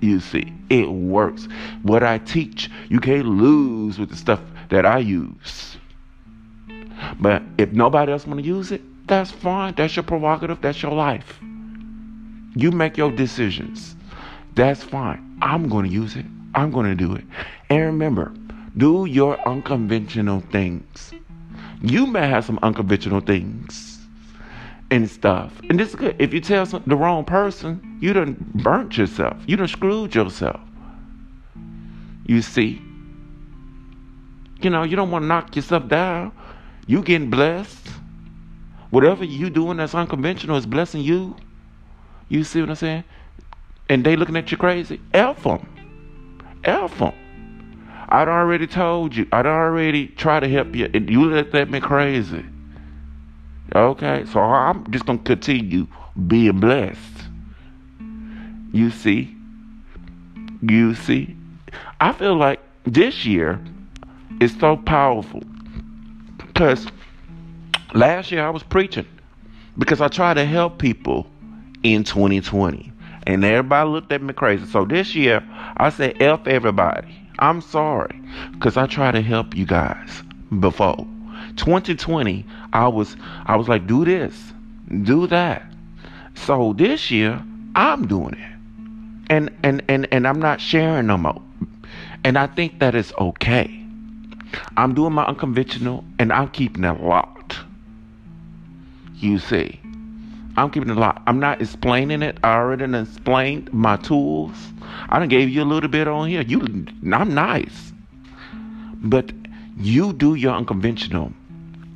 You 0.00 0.20
see, 0.20 0.52
it 0.68 0.90
works. 0.90 1.46
What 1.82 2.02
I 2.02 2.18
teach, 2.18 2.70
you 2.88 2.98
can't 2.98 3.26
lose 3.26 3.98
with 3.98 4.10
the 4.10 4.16
stuff 4.16 4.40
that 4.70 4.84
I 4.84 4.98
use. 4.98 5.76
But 7.20 7.42
if 7.56 7.72
nobody 7.72 8.12
else 8.12 8.26
want 8.26 8.40
to 8.40 8.46
use 8.46 8.72
it, 8.72 8.82
that's 9.06 9.30
fine. 9.30 9.74
That's 9.76 9.94
your 9.94 10.02
prerogative. 10.02 10.60
That's 10.60 10.82
your 10.82 10.92
life. 10.92 11.38
You 12.54 12.72
make 12.72 12.96
your 12.96 13.12
decisions. 13.12 13.94
That's 14.54 14.82
fine. 14.82 15.38
I'm 15.40 15.68
going 15.68 15.86
to 15.86 15.90
use 15.90 16.16
it. 16.16 16.26
I'm 16.54 16.72
going 16.72 16.86
to 16.86 16.94
do 16.96 17.14
it. 17.14 17.24
And 17.70 17.80
remember, 17.80 18.32
do 18.76 19.06
your 19.06 19.40
unconventional 19.48 20.40
things. 20.52 21.12
You 21.80 22.06
may 22.06 22.28
have 22.28 22.44
some 22.44 22.58
unconventional 22.62 23.20
things 23.20 23.97
and 24.90 25.08
stuff. 25.10 25.52
And 25.68 25.78
this 25.78 25.90
is 25.90 25.94
good. 25.94 26.16
If 26.18 26.32
you 26.32 26.40
tell 26.40 26.64
the 26.64 26.96
wrong 26.96 27.24
person, 27.24 27.98
you 28.00 28.12
done 28.12 28.36
burnt 28.54 28.96
yourself. 28.96 29.36
You 29.46 29.56
done 29.56 29.68
screwed 29.68 30.14
yourself. 30.14 30.60
You 32.26 32.42
see? 32.42 32.82
You 34.60 34.70
know, 34.70 34.82
you 34.82 34.96
don't 34.96 35.10
want 35.10 35.22
to 35.22 35.26
knock 35.26 35.56
yourself 35.56 35.88
down. 35.88 36.32
You 36.86 37.02
getting 37.02 37.30
blessed. 37.30 37.88
Whatever 38.90 39.24
you 39.24 39.50
doing 39.50 39.76
that's 39.76 39.94
unconventional 39.94 40.56
is 40.56 40.66
blessing 40.66 41.02
you. 41.02 41.36
You 42.28 42.44
see 42.44 42.60
what 42.60 42.70
I'm 42.70 42.76
saying? 42.76 43.04
And 43.88 44.04
they 44.04 44.16
looking 44.16 44.36
at 44.36 44.50
you 44.50 44.56
crazy. 44.56 45.00
F 45.12 45.42
them. 45.42 45.66
F 46.64 46.98
them. 46.98 47.12
I'd 48.08 48.28
already 48.28 48.66
told 48.66 49.14
you. 49.14 49.26
I'd 49.32 49.46
already 49.46 50.08
tried 50.08 50.40
to 50.40 50.48
help 50.48 50.74
you, 50.74 50.90
and 50.92 51.08
you 51.10 51.26
looked 51.26 51.54
at 51.54 51.70
me 51.70 51.80
crazy. 51.80 52.44
Okay, 53.74 54.24
so 54.32 54.40
I'm 54.40 54.90
just 54.90 55.04
gonna 55.06 55.18
continue 55.18 55.86
being 56.26 56.58
blessed. 56.58 56.98
You 58.72 58.90
see, 58.90 59.34
you 60.62 60.94
see, 60.94 61.36
I 62.00 62.12
feel 62.12 62.36
like 62.36 62.60
this 62.84 63.26
year 63.26 63.60
is 64.40 64.56
so 64.58 64.76
powerful 64.76 65.42
because 66.38 66.86
last 67.94 68.30
year 68.30 68.46
I 68.46 68.50
was 68.50 68.62
preaching 68.62 69.06
because 69.76 70.00
I 70.00 70.08
try 70.08 70.34
to 70.34 70.44
help 70.44 70.78
people 70.78 71.26
in 71.82 72.04
2020. 72.04 72.92
And 73.26 73.44
everybody 73.44 73.90
looked 73.90 74.12
at 74.12 74.22
me 74.22 74.32
crazy. 74.32 74.64
So 74.66 74.84
this 74.84 75.14
year, 75.14 75.46
I 75.76 75.90
said, 75.90 76.20
F 76.22 76.46
everybody. 76.46 77.14
I'm 77.38 77.60
sorry. 77.60 78.20
Because 78.52 78.76
I 78.76 78.86
tried 78.86 79.12
to 79.12 79.20
help 79.20 79.54
you 79.54 79.66
guys 79.66 80.22
before. 80.60 81.06
2020, 81.58 82.46
I 82.72 82.88
was 82.88 83.16
I 83.46 83.56
was 83.56 83.68
like, 83.68 83.86
do 83.86 84.04
this, 84.04 84.52
do 85.02 85.26
that. 85.26 85.62
So 86.34 86.72
this 86.72 87.10
year, 87.10 87.42
I'm 87.74 88.06
doing 88.06 88.34
it. 88.34 89.30
And 89.30 89.50
and 89.62 89.82
and, 89.88 90.08
and 90.10 90.26
I'm 90.26 90.40
not 90.40 90.60
sharing 90.60 91.06
no 91.06 91.18
more. 91.18 91.42
And 92.24 92.38
I 92.38 92.46
think 92.46 92.78
that 92.80 92.94
is 92.94 93.12
okay. 93.18 93.74
I'm 94.76 94.94
doing 94.94 95.12
my 95.12 95.24
unconventional 95.26 96.04
and 96.18 96.32
I'm 96.32 96.48
keeping 96.48 96.84
it 96.84 97.00
locked. 97.02 97.58
You 99.16 99.38
see. 99.38 99.80
I'm 100.56 100.70
keeping 100.70 100.90
it 100.90 100.96
locked. 100.96 101.22
I'm 101.26 101.38
not 101.38 101.60
explaining 101.60 102.22
it. 102.22 102.38
I 102.42 102.54
already 102.56 102.92
explained 102.98 103.72
my 103.72 103.96
tools. 103.96 104.56
I 105.08 105.18
done 105.18 105.28
gave 105.28 105.48
you 105.48 105.62
a 105.62 105.64
little 105.64 105.88
bit 105.88 106.08
on 106.08 106.28
here. 106.28 106.42
You 106.42 106.86
I'm 107.12 107.34
nice. 107.34 107.92
But 108.94 109.32
you 109.76 110.12
do 110.12 110.34
your 110.34 110.54
unconventional. 110.54 111.32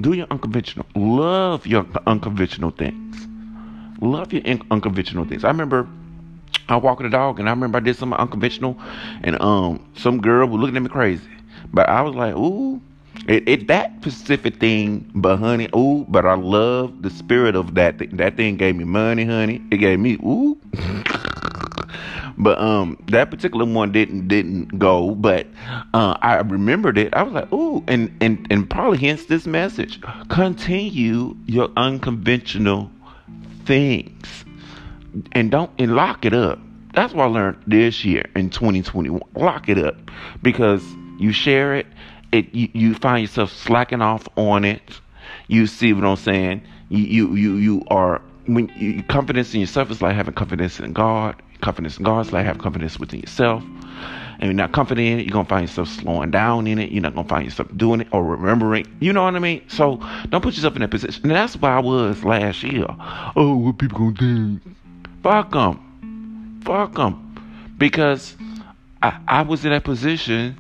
Do 0.03 0.15
your 0.15 0.27
unconventional. 0.33 0.85
Love 0.97 1.65
your 1.65 1.87
unconventional 2.09 2.73
things. 2.73 3.29
Love 4.01 4.33
your 4.33 4.43
unconventional 4.73 5.25
things. 5.25 5.45
I 5.45 5.49
remember 5.49 5.89
I 6.69 6.77
walked 6.77 7.03
the 7.03 7.09
dog 7.09 7.39
and 7.39 7.49
I 7.49 7.53
remember 7.53 7.79
I 7.79 7.81
did 7.81 7.97
some 7.97 8.13
unconventional 8.13 8.77
and 9.23 9.41
um 9.41 9.87
some 9.95 10.21
girl 10.21 10.49
was 10.49 10.61
looking 10.61 10.77
at 10.77 10.83
me 10.83 10.89
crazy. 10.89 11.23
But 11.73 11.89
I 11.89 12.03
was 12.03 12.17
like, 12.17 12.35
ooh, 12.35 12.81
it, 13.29 13.49
it 13.49 13.69
that 13.69 13.93
specific 14.01 14.57
thing, 14.57 15.09
but 15.15 15.37
honey, 15.37 15.69
ooh, 15.77 16.05
but 16.09 16.27
I 16.27 16.35
love 16.35 17.03
the 17.03 17.11
spirit 17.11 17.55
of 17.55 17.77
that 17.77 18.01
thing. 18.01 18.17
That 18.17 18.37
thing 18.37 18.57
gave 18.57 18.75
me 18.75 18.83
money, 18.83 19.25
honey. 19.25 19.63
It 19.71 19.77
gave 19.77 20.01
me 20.01 20.15
ooh. 20.15 20.59
but 22.39 22.59
um 22.59 22.97
that 23.09 23.31
particular 23.31 23.65
one 23.65 23.93
didn't 23.93 24.29
didn't 24.29 24.79
go 24.79 25.15
but 25.15 25.47
uh 25.95 26.17
i 26.23 26.37
remembered 26.37 26.99
it 26.99 27.13
i 27.15 27.23
was 27.23 27.33
like 27.33 27.53
ooh 27.53 27.83
and 27.89 28.15
and 28.21 28.47
and 28.51 28.69
probably 28.69 28.99
hence 28.99 29.27
this 29.27 29.47
message 29.47 30.01
continue 30.29 31.37
your 31.47 31.71
unconventional 31.77 32.91
things 33.65 34.45
and 35.33 35.51
don't 35.51 35.71
and 35.79 35.95
lock 35.95 36.25
it 36.25 36.33
up 36.33 36.59
that's 36.95 37.15
what 37.15 37.25
i 37.25 37.27
learned 37.27 37.63
this 37.67 38.05
year 38.05 38.25
in 38.35 38.51
2021 38.51 39.21
lock 39.35 39.69
it 39.69 39.79
up 39.79 39.97
because 40.43 40.83
you 41.23 41.33
share 41.33 41.77
it, 41.77 41.87
it 42.33 42.53
you, 42.53 42.69
you 42.73 42.95
find 42.95 43.23
yourself 43.23 43.53
slacking 43.53 44.03
off 44.03 44.29
on 44.37 44.65
it. 44.65 45.01
You 45.47 45.67
see 45.67 45.93
what 45.93 46.05
I'm 46.05 46.17
saying? 46.17 46.63
You 46.89 47.05
you 47.05 47.35
you, 47.35 47.57
you 47.57 47.83
are 47.89 48.21
when 48.47 48.71
you, 48.77 49.03
confidence 49.05 49.55
in 49.55 49.61
yourself 49.61 49.91
is 49.91 50.03
like 50.03 50.17
having 50.17 50.35
confidence 50.35 50.81
in 50.81 50.93
God. 50.93 51.41
Confidence 51.63 51.97
in 51.97 52.05
God 52.05 52.27
is 52.27 52.33
like 52.33 52.45
having 52.45 52.61
confidence 52.61 52.99
within 52.99 53.21
yourself. 53.21 53.63
And 54.39 54.49
you're 54.49 54.55
not 54.55 54.73
confident 54.73 55.07
in 55.07 55.21
it, 55.21 55.27
you're 55.27 55.33
gonna 55.33 55.49
find 55.49 55.69
yourself 55.69 55.89
slowing 55.89 56.33
down 56.33 56.67
in 56.67 56.81
it. 56.81 56.91
You're 56.91 57.03
not 57.03 57.15
gonna 57.15 57.29
find 57.29 57.45
yourself 57.45 57.69
doing 57.77 58.01
it 58.01 58.09
or 58.11 58.25
remembering. 58.25 58.87
You 58.99 59.13
know 59.13 59.23
what 59.23 59.37
I 59.37 59.39
mean? 59.39 59.63
So 59.69 60.01
don't 60.29 60.43
put 60.43 60.55
yourself 60.55 60.75
in 60.75 60.83
that 60.83 60.91
position. 60.91 61.23
And 61.23 61.31
that's 61.31 61.57
why 61.57 61.77
I 61.77 61.79
was 61.79 62.25
last 62.25 62.65
year. 62.65 62.87
Oh, 63.37 63.57
what 63.57 63.79
people 63.79 63.99
gonna 63.99 64.59
think? 64.61 64.77
Fuck 65.23 65.53
them. 65.53 66.61
Fuck 66.65 66.95
them. 66.95 67.75
Because 67.79 68.37
I, 69.01 69.21
I 69.29 69.43
was 69.43 69.65
in 69.65 69.71
that 69.71 69.85
position 69.85 70.59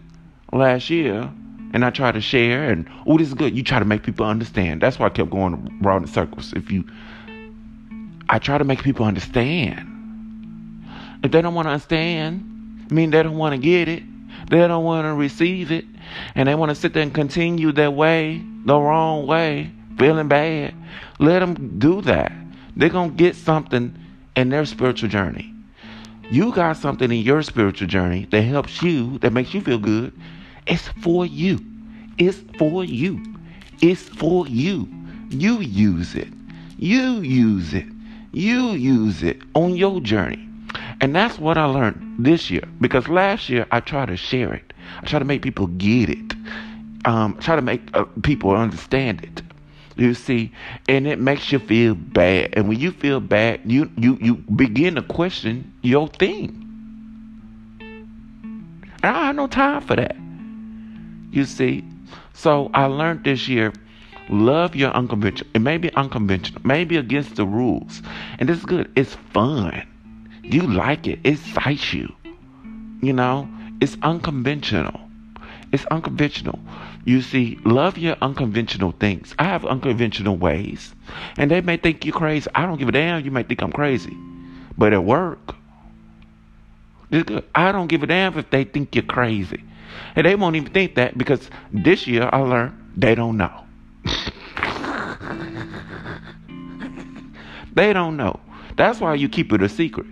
last 0.52 0.88
year 0.88 1.28
and 1.73 1.85
I 1.85 1.90
try 1.90 2.12
to 2.12 2.21
share 2.21 2.71
and 2.71 2.88
oh 3.06 3.18
this 3.18 3.26
is 3.26 3.35
good. 3.35 3.56
You 3.56 3.64
try 3.64 3.80
to 3.80 3.85
make 3.85 4.04
people 4.04 4.25
understand. 4.26 4.80
That's 4.80 5.00
why 5.00 5.06
I 5.06 5.11
kept 5.11 5.30
going 5.30 5.80
around 5.82 6.02
in 6.02 6.09
circles. 6.09 6.52
If 6.52 6.71
you 6.71 6.85
I 8.28 8.38
try 8.38 8.59
to 8.59 8.64
make 8.64 8.85
people 8.85 9.04
understand. 9.04 9.91
If 11.23 11.31
they 11.31 11.43
don't 11.43 11.55
want 11.55 11.67
to 11.67 11.73
understand, 11.73 12.87
I 12.91 12.95
mean 12.95 13.11
they 13.11 13.23
don't 13.23 13.37
want 13.37 13.55
to 13.55 13.59
get 13.59 13.88
it. 13.88 14.02
They 14.50 14.58
don't 14.58 14.85
want 14.85 15.06
to 15.06 15.15
receive 15.15 15.71
it. 15.71 15.85
And 16.35 16.49
they 16.49 16.54
want 16.54 16.71
to 16.71 16.75
sit 16.75 16.93
there 16.93 17.02
and 17.02 17.15
continue 17.15 17.73
their 17.73 17.91
way 17.91 18.43
the 18.65 18.78
wrong 18.78 19.26
way, 19.26 19.71
feeling 19.99 20.28
bad. 20.28 20.75
Let 21.19 21.41
them 21.41 21.78
do 21.78 22.00
that. 22.02 22.32
They're 22.76 22.89
going 22.89 23.11
to 23.11 23.17
get 23.17 23.37
something 23.37 23.99
in 24.37 24.49
their 24.49 24.65
spiritual 24.65 25.08
journey. 25.08 25.54
You 26.30 26.52
got 26.52 26.76
something 26.76 27.11
in 27.11 27.19
your 27.19 27.43
spiritual 27.43 27.89
journey 27.89 28.26
that 28.30 28.43
helps 28.43 28.82
you, 28.82 29.19
that 29.19 29.32
makes 29.32 29.52
you 29.52 29.61
feel 29.61 29.78
good 29.78 30.13
it's 30.67 30.89
for 31.02 31.26
you. 31.26 31.58
It's 32.19 32.39
for 32.58 32.85
you. 32.85 33.23
It's 33.80 34.02
for 34.02 34.47
you. 34.47 34.89
You 35.30 35.58
use 35.61 36.15
it. 36.15 36.28
You 36.78 37.21
use 37.21 37.75
it. 37.75 37.87
You 38.32 38.71
use 38.71 39.23
it 39.23 39.43
on 39.54 39.76
your 39.76 40.00
journey. 40.00 40.49
And 41.02 41.17
that's 41.17 41.36
what 41.36 41.58
I 41.58 41.65
learned 41.65 42.25
this 42.25 42.49
year. 42.49 42.62
Because 42.80 43.08
last 43.08 43.49
year 43.49 43.67
I 43.73 43.80
tried 43.80 44.06
to 44.06 44.17
share 44.17 44.54
it. 44.54 44.73
I 45.00 45.06
try 45.06 45.19
to 45.19 45.25
make 45.25 45.43
people 45.43 45.67
get 45.67 46.08
it. 46.08 46.34
Um, 47.04 47.36
try 47.41 47.56
to 47.56 47.62
make 47.62 47.82
uh, 47.93 48.04
people 48.23 48.52
understand 48.52 49.25
it. 49.25 49.43
You 49.97 50.15
see, 50.15 50.52
and 50.88 51.06
it 51.08 51.19
makes 51.19 51.50
you 51.50 51.58
feel 51.58 51.97
bad. 51.97 52.54
And 52.54 52.69
when 52.69 52.78
you 52.78 52.93
feel 52.93 53.19
bad, 53.19 53.60
you 53.67 53.91
you 53.99 54.17
you 54.21 54.36
begin 54.36 54.95
to 54.95 55.02
question 55.02 55.75
your 55.82 56.06
thing. 56.06 56.58
And 59.02 59.17
I 59.17 59.26
have 59.26 59.34
no 59.34 59.49
time 59.49 59.82
for 59.82 59.97
that. 59.97 60.17
You 61.32 61.45
see? 61.45 61.84
So 62.32 62.71
I 62.75 62.86
learned 62.86 63.25
this 63.25 63.49
year 63.49 63.73
love 64.28 64.76
your 64.76 64.93
unconventional. 64.93 65.50
It 65.52 65.58
may 65.58 65.78
be 65.78 65.93
unconventional, 65.95 66.62
maybe 66.65 66.97
against 66.97 67.34
the 67.34 67.45
rules. 67.45 68.02
And 68.38 68.49
it's 68.49 68.65
good. 68.65 68.91
It's 68.95 69.17
fun. 69.34 69.92
You 70.52 70.67
like 70.67 71.06
it. 71.06 71.21
It 71.25 71.32
excites 71.32 71.95
you. 71.95 72.12
You 73.00 73.15
know, 73.15 73.49
it's 73.80 73.97
unconventional. 74.02 75.00
It's 75.73 75.86
unconventional. 75.86 76.58
You 77.06 77.23
see, 77.23 77.58
love 77.65 77.97
your 77.97 78.17
unconventional 78.21 78.93
things. 78.93 79.34
I 79.38 79.45
have 79.45 79.65
unconventional 79.65 80.36
ways. 80.36 80.95
And 81.38 81.50
they 81.50 81.62
may 81.62 81.78
think 81.78 82.04
you're 82.04 82.15
crazy. 82.15 82.50
I 82.54 82.67
don't 82.67 82.78
give 82.78 82.91
a 82.91 82.93
damn. 82.93 83.25
You 83.25 83.30
may 83.30 83.45
think 83.45 83.62
I'm 83.62 83.73
crazy. 83.73 84.15
But 84.76 84.93
at 84.93 85.02
work. 85.02 85.54
I 87.54 87.73
don't 87.73 87.86
give 87.86 88.02
a 88.02 88.06
damn 88.06 88.38
if 88.38 88.50
they 88.50 88.65
think 88.65 88.95
you're 88.95 89.04
crazy. 89.04 89.65
And 90.15 90.26
they 90.26 90.34
won't 90.34 90.56
even 90.56 90.71
think 90.71 90.97
that 90.97 91.17
because 91.17 91.49
this 91.73 92.06
year 92.06 92.28
I 92.30 92.41
learned 92.41 92.93
they 92.95 93.15
don't 93.15 93.38
know. 93.38 93.65
they 97.75 97.95
don't 97.95 98.19
know. 98.19 98.38
That's 98.76 99.00
why 99.00 99.15
you 99.15 99.30
keep 99.30 99.50
it 99.54 99.62
a 99.62 99.69
secret. 99.71 100.06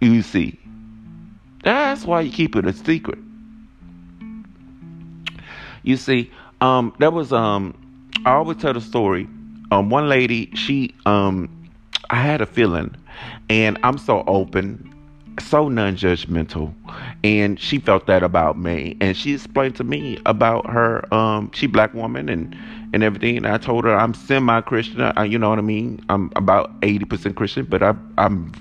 You 0.00 0.22
see. 0.22 0.58
That's 1.62 2.04
why 2.04 2.20
you 2.20 2.32
keep 2.32 2.54
it 2.56 2.66
a 2.66 2.72
secret. 2.72 3.18
You 5.82 5.96
see, 5.96 6.30
um, 6.60 6.94
that 6.98 7.12
was 7.12 7.32
um 7.32 7.74
I 8.24 8.32
always 8.32 8.58
tell 8.58 8.72
the 8.72 8.80
story. 8.80 9.28
Um 9.70 9.90
one 9.90 10.08
lady, 10.08 10.50
she 10.54 10.94
um 11.06 11.50
I 12.10 12.16
had 12.16 12.40
a 12.40 12.46
feeling 12.46 12.94
and 13.48 13.78
I'm 13.82 13.98
so 13.98 14.22
open 14.26 14.92
so 15.38 15.68
non-judgmental 15.68 16.72
and 17.22 17.60
she 17.60 17.78
felt 17.78 18.06
that 18.06 18.22
about 18.22 18.58
me 18.58 18.96
and 19.00 19.16
she 19.16 19.34
explained 19.34 19.76
to 19.76 19.84
me 19.84 20.18
about 20.24 20.68
her 20.68 21.12
um 21.12 21.50
she 21.52 21.66
black 21.66 21.92
woman 21.92 22.28
and 22.28 22.56
and 22.92 23.02
everything 23.02 23.36
and 23.36 23.46
i 23.46 23.58
told 23.58 23.84
her 23.84 23.94
i'm 23.94 24.14
semi-christian 24.14 25.00
I, 25.00 25.24
you 25.24 25.38
know 25.38 25.50
what 25.50 25.58
i 25.58 25.62
mean 25.62 26.04
i'm 26.08 26.32
about 26.36 26.80
80% 26.80 27.34
christian 27.34 27.66
but 27.66 27.82
I, 27.82 27.94
i'm 28.16 28.52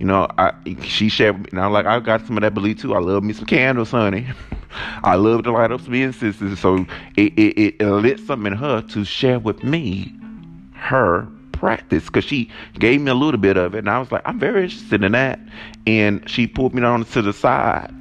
you 0.00 0.06
know 0.06 0.26
i 0.38 0.52
she 0.82 1.08
shared 1.08 1.52
and 1.52 1.60
i'm 1.60 1.72
like 1.72 1.86
i 1.86 2.00
got 2.00 2.26
some 2.26 2.36
of 2.36 2.40
that 2.40 2.54
belief 2.54 2.80
too. 2.80 2.94
I 2.94 2.98
love 2.98 3.22
me 3.22 3.32
some 3.34 3.46
candles 3.46 3.90
honey. 3.90 4.26
I 5.02 5.16
love 5.16 5.42
to 5.44 5.52
light 5.52 5.72
up 5.72 5.80
some 5.80 5.94
incenses. 5.94 6.58
So 6.60 6.86
it, 7.16 7.32
it, 7.38 7.76
it 7.80 7.84
lit 7.84 8.20
something 8.20 8.52
in 8.52 8.58
her 8.58 8.82
to 8.82 9.04
share 9.04 9.38
with 9.38 9.64
me 9.64 10.12
her 10.74 11.28
practice 11.52 12.06
because 12.06 12.24
she 12.24 12.50
gave 12.78 13.00
me 13.00 13.10
a 13.10 13.14
little 13.14 13.40
bit 13.40 13.56
of 13.56 13.74
it, 13.74 13.78
and 13.78 13.90
I 13.90 13.98
was 13.98 14.10
like, 14.12 14.22
I'm 14.24 14.38
very 14.38 14.64
interested 14.64 15.04
in 15.04 15.12
that. 15.12 15.40
And 15.86 16.28
she 16.28 16.46
pulled 16.46 16.74
me 16.74 16.82
on 16.82 17.04
to 17.04 17.22
the 17.22 17.32
side, 17.32 17.92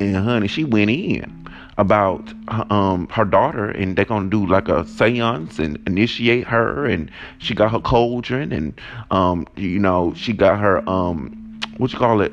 and 0.00 0.16
honey, 0.16 0.48
she 0.48 0.64
went 0.64 0.90
in 0.90 1.43
about 1.76 2.32
um 2.70 3.08
her 3.08 3.24
daughter 3.24 3.68
and 3.68 3.96
they're 3.96 4.04
gonna 4.04 4.30
do 4.30 4.46
like 4.46 4.68
a 4.68 4.86
seance 4.86 5.58
and 5.58 5.76
initiate 5.86 6.46
her 6.46 6.86
and 6.86 7.10
she 7.38 7.54
got 7.54 7.70
her 7.72 7.80
cauldron 7.80 8.52
and 8.52 8.80
um 9.10 9.46
you 9.56 9.78
know 9.78 10.12
she 10.14 10.32
got 10.32 10.58
her 10.58 10.88
um 10.88 11.60
what 11.78 11.92
you 11.92 11.98
call 11.98 12.20
it 12.20 12.32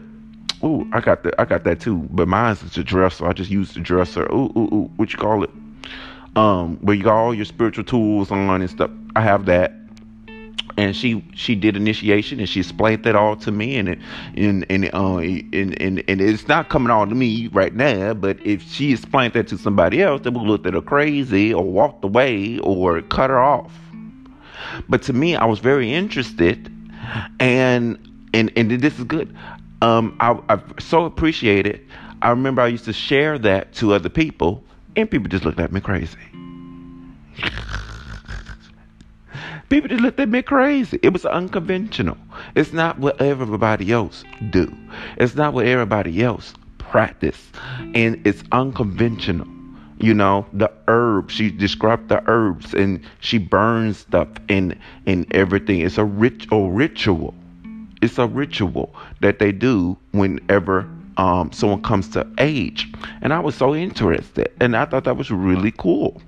Ooh, 0.63 0.87
I 0.93 0.99
got 0.99 1.23
that. 1.23 1.33
I 1.39 1.45
got 1.45 1.63
that 1.63 1.79
too. 1.79 2.07
But 2.11 2.27
mine's 2.27 2.61
is 2.61 2.77
a 2.77 2.83
dresser. 2.83 3.27
I 3.27 3.33
just 3.33 3.49
use 3.49 3.73
the 3.73 3.79
dresser. 3.79 4.31
Ooh, 4.31 4.51
ooh, 4.55 4.69
ooh. 4.73 4.91
What 4.95 5.11
you 5.11 5.17
call 5.17 5.43
it? 5.43 5.49
Um, 6.35 6.77
where 6.77 6.95
you 6.95 7.03
got 7.03 7.15
all 7.15 7.33
your 7.33 7.45
spiritual 7.45 7.83
tools 7.83 8.31
on 8.31 8.61
and 8.61 8.69
stuff. 8.69 8.91
I 9.15 9.21
have 9.21 9.45
that 9.47 9.73
and 10.81 10.95
she 10.95 11.23
she 11.35 11.55
did 11.55 11.77
initiation 11.77 12.39
and 12.39 12.49
she 12.49 12.61
explained 12.61 13.03
that 13.05 13.15
all 13.15 13.35
to 13.37 13.51
me 13.51 13.77
and 13.77 13.89
it 13.89 13.99
and 14.35 14.65
and 14.69 14.85
uh 14.93 15.17
and, 15.17 15.81
and 15.81 16.03
and 16.07 16.21
it's 16.21 16.47
not 16.47 16.69
coming 16.69 16.91
on 16.91 17.09
to 17.09 17.15
me 17.15 17.47
right 17.49 17.75
now 17.75 18.13
but 18.13 18.37
if 18.45 18.63
she 18.63 18.93
explained 18.93 19.33
that 19.33 19.47
to 19.47 19.57
somebody 19.57 20.01
else 20.03 20.21
they 20.23 20.29
would 20.31 20.43
look 20.43 20.65
at 20.67 20.73
her 20.75 20.81
crazy 20.81 21.53
or 21.53 21.63
walked 21.63 22.03
away 22.05 22.59
or 22.59 23.01
cut 23.03 23.29
her 23.29 23.39
off 23.41 23.71
but 24.89 25.01
to 25.03 25.13
me 25.13 25.35
i 25.35 25.45
was 25.45 25.59
very 25.59 25.93
interested 25.93 26.71
And 27.39 27.99
and 28.33 28.51
and 28.57 28.71
this 28.71 28.97
is 28.99 29.05
good. 29.05 29.35
Um, 29.81 30.17
I, 30.21 30.39
I 30.49 30.61
so 30.79 31.05
appreciate 31.05 31.67
it. 31.67 31.85
I 32.21 32.31
remember 32.31 32.63
I 32.63 32.67
used 32.67 32.85
to 32.85 32.93
share 32.93 33.39
that 33.39 33.73
to 33.75 33.93
other 33.93 34.09
people, 34.09 34.63
and 34.95 35.09
people 35.11 35.29
just 35.29 35.45
looked 35.45 35.59
at 35.59 35.71
me 35.73 35.81
crazy. 35.81 36.17
People 39.71 39.87
just 39.89 40.01
looked 40.01 40.19
at 40.19 40.29
me 40.29 40.41
crazy. 40.41 40.99
It 41.01 41.13
was 41.13 41.25
unconventional. 41.25 42.17
It's 42.55 42.73
not 42.73 42.99
what 42.99 43.19
everybody 43.21 43.91
else 43.91 44.23
do. 44.49 44.71
It's 45.17 45.33
not 45.35 45.53
what 45.53 45.65
everybody 45.65 46.21
else 46.21 46.53
practice, 46.77 47.49
and 47.95 48.21
it's 48.27 48.43
unconventional. 48.51 49.47
You 49.99 50.13
know, 50.13 50.45
the 50.51 50.71
herbs. 50.87 51.33
She 51.33 51.49
described 51.49 52.09
the 52.09 52.21
herbs, 52.27 52.73
and 52.73 53.01
she 53.21 53.37
burns 53.37 53.99
stuff 53.99 54.27
and 54.49 54.77
and 55.07 55.25
everything. 55.33 55.79
It's 55.79 55.97
a 55.97 56.05
rich 56.05 56.47
a 56.51 56.59
ritual 56.59 57.33
it's 58.01 58.17
a 58.17 58.27
ritual 58.27 58.93
that 59.21 59.39
they 59.39 59.51
do 59.51 59.95
whenever 60.11 60.89
um, 61.17 61.51
someone 61.51 61.83
comes 61.83 62.09
to 62.09 62.27
age. 62.39 62.91
And 63.21 63.31
I 63.31 63.39
was 63.39 63.55
so 63.55 63.75
interested, 63.75 64.51
and 64.59 64.75
I 64.75 64.85
thought 64.85 65.03
that 65.03 65.17
was 65.17 65.29
really 65.29 65.71
cool. 65.71 66.19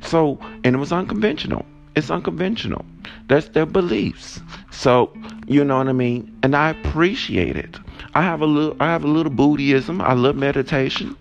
So, 0.00 0.38
and 0.64 0.74
it 0.74 0.78
was 0.78 0.90
unconventional. 0.92 1.64
It's 1.96 2.10
unconventional. 2.10 2.84
That's 3.28 3.48
their 3.48 3.66
beliefs. 3.66 4.40
So, 4.70 5.12
you 5.46 5.64
know 5.64 5.78
what 5.78 5.88
I 5.88 5.92
mean? 5.92 6.36
And 6.42 6.54
I 6.54 6.70
appreciate 6.70 7.56
it. 7.56 7.78
I 8.14 8.22
have 8.22 8.40
a 8.40 8.46
little 8.46 8.76
I 8.80 8.86
have 8.86 9.04
a 9.04 9.08
little 9.08 9.32
Buddhism. 9.32 10.00
I 10.00 10.14
love 10.14 10.36
meditation. 10.36 11.16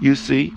You 0.00 0.14
see, 0.14 0.52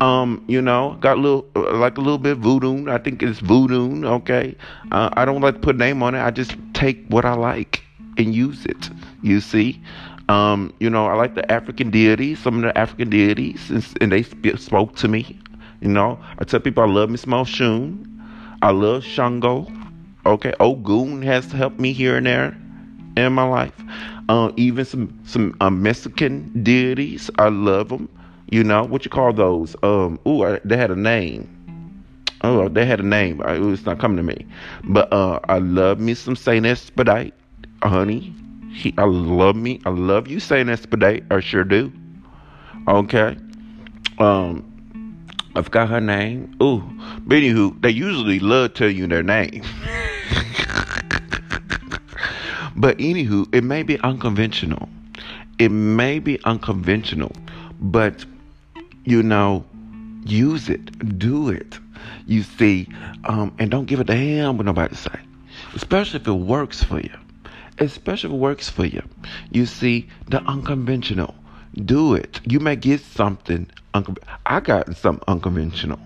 um, 0.00 0.44
you 0.46 0.62
know, 0.62 0.96
got 1.00 1.18
a 1.18 1.20
little 1.20 1.46
like 1.54 1.98
a 1.98 2.00
little 2.00 2.18
bit 2.18 2.36
voodoo. 2.36 2.88
I 2.88 2.98
think 2.98 3.22
it's 3.22 3.40
voodoo. 3.40 4.04
Okay, 4.06 4.54
uh, 4.92 5.10
I 5.14 5.24
don't 5.24 5.40
like 5.40 5.54
to 5.54 5.60
put 5.60 5.76
name 5.76 6.02
on 6.02 6.14
it. 6.14 6.20
I 6.20 6.30
just 6.30 6.54
take 6.72 7.04
what 7.08 7.24
I 7.24 7.34
like 7.34 7.82
and 8.16 8.34
use 8.34 8.64
it. 8.64 8.90
You 9.22 9.40
see, 9.40 9.82
um, 10.28 10.72
you 10.78 10.88
know, 10.88 11.06
I 11.06 11.14
like 11.14 11.34
the 11.34 11.50
African 11.50 11.90
deities, 11.90 12.38
some 12.38 12.56
of 12.56 12.62
the 12.62 12.76
African 12.78 13.10
deities, 13.10 13.70
and, 13.70 13.86
and 14.00 14.12
they 14.12 14.22
sp- 14.22 14.58
spoke 14.58 14.94
to 14.96 15.08
me. 15.08 15.38
You 15.80 15.88
know, 15.88 16.18
I 16.38 16.44
tell 16.44 16.60
people 16.60 16.82
I 16.82 16.86
love 16.86 17.10
Miss 17.10 17.24
Moshun. 17.24 18.15
I 18.62 18.70
love 18.70 19.04
Shango. 19.04 19.66
Okay, 20.24 20.52
Ogun 20.60 21.22
has 21.22 21.50
helped 21.52 21.78
me 21.78 21.92
here 21.92 22.16
and 22.16 22.26
there 22.26 22.56
in 23.16 23.32
my 23.32 23.44
life. 23.44 23.74
Uh, 24.28 24.50
even 24.56 24.84
some 24.84 25.20
some 25.24 25.56
um, 25.60 25.82
Mexican 25.82 26.62
deities, 26.62 27.30
I 27.38 27.48
love 27.48 27.88
them. 27.88 28.08
You 28.50 28.64
know 28.64 28.84
what 28.84 29.04
you 29.04 29.10
call 29.10 29.32
those? 29.32 29.76
Um, 29.82 30.18
ooh, 30.26 30.44
I, 30.44 30.60
they 30.64 30.76
had 30.76 30.90
a 30.90 30.96
name. 30.96 31.52
Oh, 32.42 32.68
they 32.68 32.84
had 32.84 33.00
a 33.00 33.06
name. 33.06 33.42
It's 33.44 33.86
not 33.86 33.98
coming 33.98 34.16
to 34.18 34.22
me. 34.22 34.46
But 34.84 35.12
uh, 35.12 35.40
I 35.48 35.58
love 35.58 35.98
me 35.98 36.14
some 36.14 36.36
Saint 36.36 36.66
Expedite 36.66 37.34
honey. 37.82 38.34
He, 38.72 38.94
I 38.98 39.04
love 39.04 39.56
me. 39.56 39.80
I 39.86 39.90
love 39.90 40.28
you 40.28 40.40
saying 40.40 40.68
expedite. 40.68 41.24
I 41.30 41.40
sure 41.40 41.64
do. 41.64 41.92
Okay. 42.88 43.36
Um, 44.18 44.65
I 45.56 45.62
forgot 45.62 45.88
her 45.88 46.00
name. 46.00 46.54
Ooh, 46.62 46.82
but 47.20 47.36
anywho, 47.36 47.80
they 47.80 47.90
usually 47.90 48.38
love 48.38 48.74
tell 48.74 48.90
you 48.90 49.06
their 49.06 49.22
name. 49.22 49.62
but 52.76 52.98
anywho, 52.98 53.52
it 53.54 53.64
may 53.64 53.82
be 53.82 53.98
unconventional. 54.00 54.88
It 55.58 55.70
may 55.70 56.18
be 56.18 56.38
unconventional, 56.44 57.32
but 57.80 58.26
you 59.04 59.22
know, 59.22 59.64
use 60.26 60.68
it, 60.68 61.18
do 61.18 61.48
it. 61.48 61.78
You 62.26 62.42
see, 62.42 62.88
um, 63.24 63.54
and 63.58 63.70
don't 63.70 63.86
give 63.86 64.00
a 64.00 64.04
damn 64.04 64.58
what 64.58 64.66
nobody 64.66 64.94
say, 64.94 65.18
especially 65.74 66.20
if 66.20 66.28
it 66.28 66.32
works 66.32 66.82
for 66.82 67.00
you 67.00 67.16
especially 67.78 68.30
if 68.30 68.34
it 68.34 68.38
works 68.38 68.68
for 68.68 68.84
you. 68.84 69.02
You 69.50 69.66
see, 69.66 70.08
the 70.28 70.42
unconventional. 70.42 71.34
Do 71.84 72.14
it. 72.14 72.40
You 72.44 72.60
may 72.60 72.76
get 72.76 73.00
something. 73.00 73.70
I 74.46 74.60
got 74.60 74.96
something 74.96 75.24
unconventional. 75.28 76.00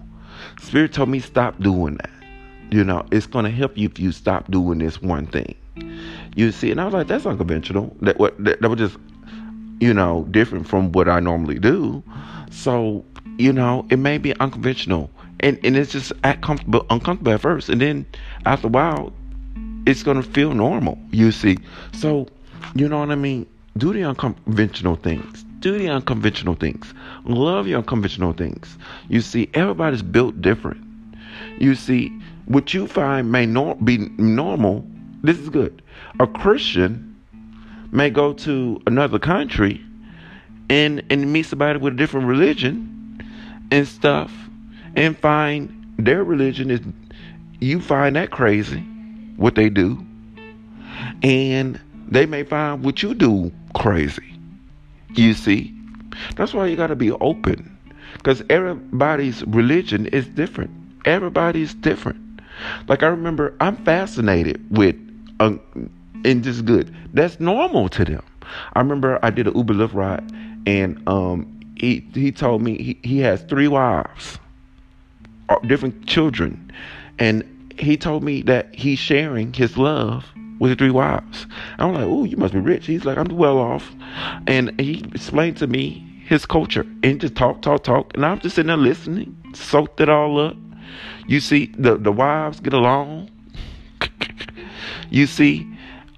Spirit 0.61 0.92
told 0.92 1.09
me 1.09 1.20
stop 1.20 1.59
doing 1.61 1.96
that. 1.96 2.11
You 2.70 2.85
know, 2.85 3.05
it's 3.11 3.26
to 3.26 3.50
help 3.50 3.76
you 3.76 3.88
if 3.88 3.98
you 3.98 4.12
stop 4.12 4.50
doing 4.50 4.79
this 4.79 5.03
one 5.03 5.26
thing. 5.26 5.55
You 6.37 6.53
see, 6.53 6.70
and 6.70 6.81
I 6.81 6.85
was 6.85 6.94
like, 6.94 7.09
that's 7.09 7.26
unconventional. 7.26 7.96
That 8.03 8.18
what 8.18 8.42
that, 8.44 8.61
that 8.61 8.68
was 8.68 8.79
just, 8.79 8.96
you 9.81 9.92
know, 9.92 10.26
different 10.31 10.68
from 10.68 10.92
what 10.92 11.09
I 11.09 11.20
normally 11.20 11.59
do. 11.59 12.03
So, 12.50 13.05
you 13.38 13.53
know, 13.53 13.87
it 13.90 13.98
may 13.98 14.18
be 14.18 14.38
unconventional, 14.38 15.11
and 15.40 15.59
and 15.64 15.76
it's 15.76 15.92
just 15.92 16.12
uncomfortable, 16.22 16.87
uncomfortable 16.90 17.33
at 17.33 17.40
first, 17.40 17.68
and 17.68 17.81
then 17.81 18.07
after 18.46 18.68
a 18.68 18.70
while, 18.70 19.12
it's 19.87 20.03
to 20.16 20.22
feel 20.22 20.55
normal, 20.55 20.98
you 21.11 21.33
see. 21.33 21.59
So, 21.92 22.29
you 22.74 22.88
know 22.88 23.00
what 23.00 23.11
I 23.11 23.16
mean? 23.16 23.46
Do 23.76 23.92
the 23.92 24.05
unconventional 24.05 24.96
things. 24.96 25.44
Do 25.61 25.79
the 25.79 25.88
unconventional 25.88 26.55
things. 26.55 26.92
Love 27.25 27.66
your 27.66 27.79
unconventional 27.79 28.33
things. 28.33 28.77
You 29.09 29.20
see, 29.20 29.49
everybody's 29.55 30.03
built 30.03 30.40
different. 30.40 30.83
You 31.59 31.75
see, 31.75 32.09
what 32.46 32.75
you 32.75 32.87
find 32.87 33.31
may 33.31 33.46
not 33.46 33.85
be 33.85 33.99
normal. 34.18 34.85
This 35.23 35.38
is 35.38 35.49
good. 35.49 35.83
A 36.18 36.27
Christian 36.27 37.20
may 37.92 38.11
go 38.11 38.33
to 38.33 38.81
another 38.87 39.18
country 39.18 39.81
and 40.68 41.03
and 41.11 41.33
meet 41.33 41.42
somebody 41.42 41.79
with 41.79 41.94
a 41.94 41.96
different 41.96 42.27
religion 42.27 43.20
and 43.70 43.87
stuff 43.87 44.33
and 44.96 45.18
find 45.18 45.94
their 45.99 46.25
religion 46.25 46.70
is 46.70 46.81
you 47.61 47.81
find 47.81 48.16
that 48.16 48.31
crazy 48.31 48.81
what 49.37 49.55
they 49.55 49.68
do, 49.68 50.05
and 51.23 51.81
they 52.09 52.27
may 52.27 52.42
find 52.42 52.83
what 52.85 53.03
you 53.03 53.14
do 53.14 53.53
crazy. 53.75 54.30
You 55.14 55.35
see? 55.35 55.75
That's 56.37 56.55
why 56.55 56.66
you 56.66 56.77
got 56.77 56.88
to 56.88 56.96
be 56.96 57.11
open 57.12 57.77
because 58.14 58.42
everybody's 58.51 59.44
religion 59.46 60.07
is 60.07 60.27
different. 60.29 60.70
Everybody's 61.05 61.75
different. 61.75 62.40
Like 62.88 63.03
I 63.03 63.07
remember, 63.07 63.57
I'm 63.61 63.77
fascinated 63.85 64.64
with, 64.77 64.96
um, 65.40 65.61
and 66.25 66.44
just 66.44 66.64
good. 66.64 66.94
That's 67.14 67.40
normal 67.40 67.88
to 67.90 68.05
them. 68.05 68.23
I 68.75 68.81
remember 68.81 69.18
I 69.23 69.31
did 69.31 69.46
an 69.46 69.57
Uber 69.57 69.75
Lyft 69.75 69.94
ride, 69.94 70.31
and 70.66 71.03
um, 71.09 71.61
he 71.77 72.07
he 72.12 72.33
told 72.33 72.62
me 72.62 72.77
he, 72.77 72.99
he 73.03 73.18
has 73.20 73.42
three 73.42 73.68
wives, 73.68 74.38
uh, 75.49 75.59
different 75.61 76.07
children, 76.07 76.70
and 77.18 77.73
he 77.79 77.96
told 77.96 78.23
me 78.23 78.42
that 78.42 78.75
he's 78.75 78.99
sharing 78.99 79.53
his 79.55 79.79
love 79.79 80.27
with 80.61 80.79
three 80.79 80.90
wives. 80.90 81.46
I'm 81.79 81.94
like, 81.94 82.05
oh, 82.05 82.23
you 82.25 82.37
must 82.37 82.53
be 82.53 82.61
rich. 82.61 82.87
He's 82.87 83.05
like, 83.05 83.18
I'm 83.18 83.27
well 83.37 83.59
off. 83.59 83.90
And 84.46 84.79
he 84.79 85.03
explained 85.12 85.57
to 85.57 85.66
me 85.66 86.07
his 86.27 86.46
culture 86.46 86.87
and 87.03 87.20
just 87.20 87.35
talk, 87.35 87.62
talk, 87.62 87.83
talk. 87.83 88.12
And 88.14 88.25
I'm 88.25 88.38
just 88.38 88.55
sitting 88.55 88.68
there 88.68 88.77
listening, 88.77 89.37
soaked 89.55 90.01
it 90.01 90.09
all 90.09 90.38
up. 90.38 90.57
You 91.27 91.40
see, 91.40 91.73
the, 91.77 91.96
the 91.96 92.12
wives 92.12 92.61
get 92.61 92.75
along. 92.75 93.31
you 95.11 95.27
see, 95.27 95.66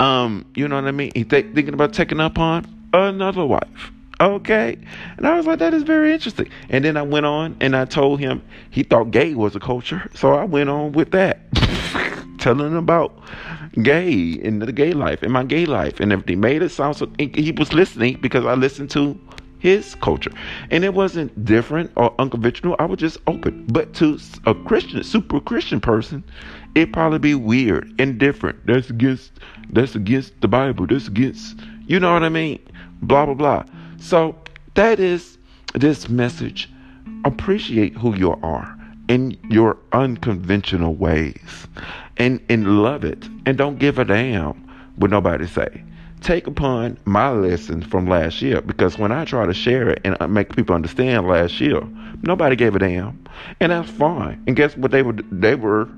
um, 0.00 0.44
you 0.54 0.68
know 0.68 0.74
what 0.74 0.84
I 0.86 0.90
mean? 0.90 1.12
He 1.14 1.24
th- 1.24 1.54
thinking 1.54 1.72
about 1.72 1.92
taking 1.94 2.20
up 2.20 2.38
on 2.38 2.66
another 2.92 3.46
wife. 3.46 3.92
Okay. 4.20 4.76
And 5.16 5.26
I 5.26 5.36
was 5.36 5.46
like, 5.46 5.60
that 5.60 5.72
is 5.72 5.84
very 5.84 6.12
interesting. 6.12 6.48
And 6.68 6.84
then 6.84 6.96
I 6.96 7.02
went 7.02 7.26
on 7.26 7.56
and 7.60 7.76
I 7.76 7.84
told 7.84 8.18
him 8.20 8.42
he 8.70 8.82
thought 8.82 9.12
gay 9.12 9.34
was 9.34 9.54
a 9.54 9.60
culture. 9.60 10.10
So 10.14 10.34
I 10.34 10.44
went 10.44 10.68
on 10.68 10.92
with 10.92 11.12
that, 11.12 11.40
telling 12.38 12.66
him 12.66 12.76
about 12.76 13.18
gay 13.80 14.40
and 14.42 14.60
the 14.60 14.72
gay 14.72 14.92
life 14.92 15.22
in 15.22 15.32
my 15.32 15.44
gay 15.44 15.66
life 15.66 16.00
and 16.00 16.12
everything. 16.12 16.40
Made 16.40 16.62
it 16.62 16.70
sound 16.70 16.96
so, 16.96 17.10
he 17.18 17.52
was 17.52 17.72
listening 17.72 18.18
because 18.20 18.44
I 18.44 18.54
listened 18.54 18.90
to 18.90 19.18
his 19.62 19.94
culture. 19.94 20.32
And 20.70 20.84
it 20.84 20.92
wasn't 20.92 21.44
different 21.44 21.92
or 21.96 22.12
unconventional. 22.18 22.74
I 22.78 22.84
was 22.84 22.98
just 22.98 23.18
open. 23.28 23.64
But 23.68 23.94
to 23.94 24.18
a 24.44 24.54
Christian, 24.54 25.02
super 25.04 25.40
Christian 25.40 25.80
person, 25.80 26.24
it 26.74 26.92
probably 26.92 27.20
be 27.20 27.34
weird 27.34 27.94
and 27.98 28.18
different. 28.18 28.66
That's 28.66 28.90
against 28.90 29.32
that's 29.70 29.94
against 29.94 30.40
the 30.40 30.48
Bible. 30.48 30.86
That's 30.86 31.06
against 31.06 31.60
you 31.86 32.00
know 32.00 32.12
what 32.12 32.24
I 32.24 32.28
mean? 32.28 32.58
Blah 33.02 33.26
blah 33.26 33.34
blah. 33.34 33.64
So 33.98 34.36
that 34.74 34.98
is 34.98 35.38
this 35.74 36.08
message. 36.08 36.68
Appreciate 37.24 37.94
who 37.94 38.16
you 38.16 38.32
are 38.42 38.76
in 39.08 39.38
your 39.48 39.78
unconventional 39.92 40.94
ways 40.94 41.68
and, 42.16 42.40
and 42.48 42.82
love 42.82 43.04
it. 43.04 43.28
And 43.46 43.56
don't 43.56 43.78
give 43.78 43.98
a 43.98 44.04
damn 44.04 44.52
what 44.96 45.10
nobody 45.10 45.46
say. 45.46 45.82
Take 46.20 46.46
upon 46.46 46.98
my 47.04 47.30
lessons 47.30 47.84
from 47.86 48.06
last 48.06 48.40
year 48.42 48.60
because 48.60 48.96
when 48.96 49.10
I 49.10 49.24
try 49.24 49.44
to 49.44 49.54
share 49.54 49.88
it 49.88 50.00
and 50.04 50.16
make 50.32 50.54
people 50.54 50.74
understand 50.74 51.26
last 51.26 51.60
year, 51.60 51.82
nobody 52.22 52.54
gave 52.54 52.76
a 52.76 52.78
damn, 52.78 53.24
and 53.58 53.72
that's 53.72 53.90
fine. 53.90 54.42
And 54.46 54.54
guess 54.54 54.76
what 54.76 54.92
they 54.92 55.02
were? 55.02 55.14
They 55.14 55.56
were. 55.56 55.88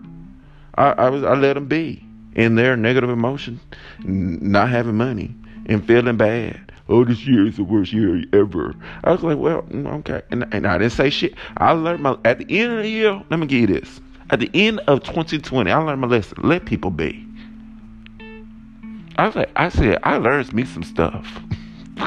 I, 0.77 0.93
I 0.93 1.11
was. 1.11 1.25
I 1.25 1.35
let 1.35 1.55
them 1.55 1.67
be 1.67 2.03
in 2.35 2.55
their 2.55 2.75
negative 2.75 3.11
emotion, 3.11 3.61
not 4.03 4.71
having 4.71 4.97
money 4.97 5.35
and 5.67 5.87
feeling 5.87 6.17
bad 6.17 6.73
oh, 6.89 7.05
this 7.05 7.27
year 7.27 7.47
is 7.47 7.57
the 7.57 7.65
worst 7.65 7.93
year 7.93 8.23
ever. 8.33 8.75
I 9.05 9.13
was 9.13 9.23
like, 9.23 9.39
well, 9.39 9.63
mm, 9.63 9.87
okay. 10.01 10.23
And, 10.31 10.47
and 10.53 10.67
I 10.67 10.79
didn't 10.79 10.93
say 10.93 11.11
shit. 11.11 11.35
I 11.57 11.73
learned 11.73 12.03
my, 12.03 12.17
at 12.25 12.39
the 12.39 12.61
end 12.61 12.73
of 12.73 12.83
the 12.83 12.89
year, 12.89 13.23
let 13.31 13.41
me 13.41 13.47
give 13.47 13.61
you 13.61 13.81
this. 13.81 14.01
At 14.31 14.41
the 14.41 14.51
end 14.55 14.81
of 14.81 15.03
2020, 15.03 15.71
I 15.71 15.77
learned 15.77 16.01
my 16.01 16.07
lesson. 16.07 16.39
Let 16.43 16.65
people 16.65 16.91
be. 16.91 17.27
I 19.17 19.31
said, 19.31 19.51
I 19.55 19.69
said, 19.69 19.99
I 20.03 20.17
learned 20.17 20.53
me 20.53 20.65
some 20.65 20.83
stuff. 20.83 21.41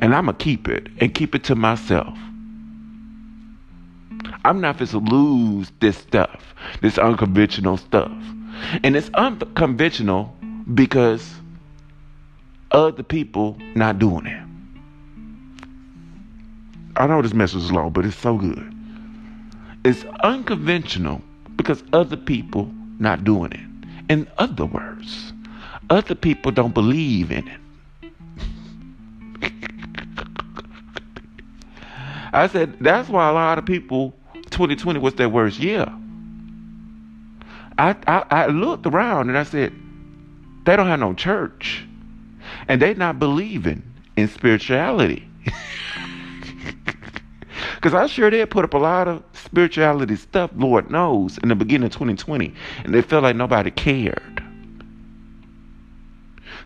and 0.00 0.14
I'm 0.14 0.26
going 0.26 0.36
to 0.36 0.44
keep 0.44 0.68
it 0.68 0.88
and 0.98 1.14
keep 1.14 1.34
it 1.34 1.44
to 1.44 1.54
myself. 1.54 2.16
I'm 4.44 4.60
not 4.60 4.76
supposed 4.76 4.92
to 4.92 4.98
lose 4.98 5.72
this 5.80 5.96
stuff, 5.96 6.54
this 6.80 6.98
unconventional 6.98 7.76
stuff. 7.76 8.12
And 8.82 8.96
it's 8.96 9.10
unconventional 9.14 10.36
because 10.74 11.34
other 12.70 13.02
people 13.02 13.56
not 13.74 13.98
doing 13.98 14.26
it. 14.26 14.42
I 16.96 17.06
know 17.06 17.22
this 17.22 17.34
message 17.34 17.62
is 17.62 17.72
long, 17.72 17.90
but 17.90 18.04
it's 18.04 18.16
so 18.16 18.36
good. 18.36 18.74
It's 19.88 20.04
unconventional 20.22 21.22
because 21.56 21.82
other 21.94 22.18
people 22.18 22.70
not 22.98 23.24
doing 23.24 23.52
it. 23.52 24.12
In 24.12 24.28
other 24.36 24.66
words, 24.66 25.32
other 25.88 26.14
people 26.14 26.52
don't 26.52 26.74
believe 26.74 27.32
in 27.32 27.48
it. 27.48 27.58
I 32.34 32.48
said 32.48 32.76
that's 32.82 33.08
why 33.08 33.30
a 33.30 33.32
lot 33.32 33.56
of 33.56 33.64
people 33.64 34.12
2020 34.50 35.00
was 35.00 35.14
their 35.14 35.30
worst 35.30 35.58
year. 35.58 35.90
I, 37.78 37.96
I, 38.06 38.24
I 38.30 38.46
looked 38.48 38.84
around 38.84 39.30
and 39.30 39.38
I 39.38 39.44
said, 39.44 39.72
they 40.66 40.76
don't 40.76 40.88
have 40.88 41.00
no 41.00 41.14
church. 41.14 41.86
And 42.68 42.82
they 42.82 42.92
not 42.92 43.18
believing 43.18 43.82
in 44.18 44.28
spirituality. 44.28 45.26
Because 47.80 47.94
I 47.94 48.06
sure 48.08 48.28
did 48.28 48.50
put 48.50 48.64
up 48.64 48.74
a 48.74 48.78
lot 48.78 49.06
of 49.06 49.22
spirituality 49.38 50.16
stuff, 50.16 50.50
Lord 50.54 50.90
knows, 50.90 51.38
in 51.38 51.48
the 51.48 51.54
beginning 51.54 51.86
of 51.86 51.92
2020. 51.92 52.52
And 52.84 52.94
they 52.94 53.02
felt 53.02 53.22
like 53.22 53.36
nobody 53.36 53.70
cared. 53.70 54.42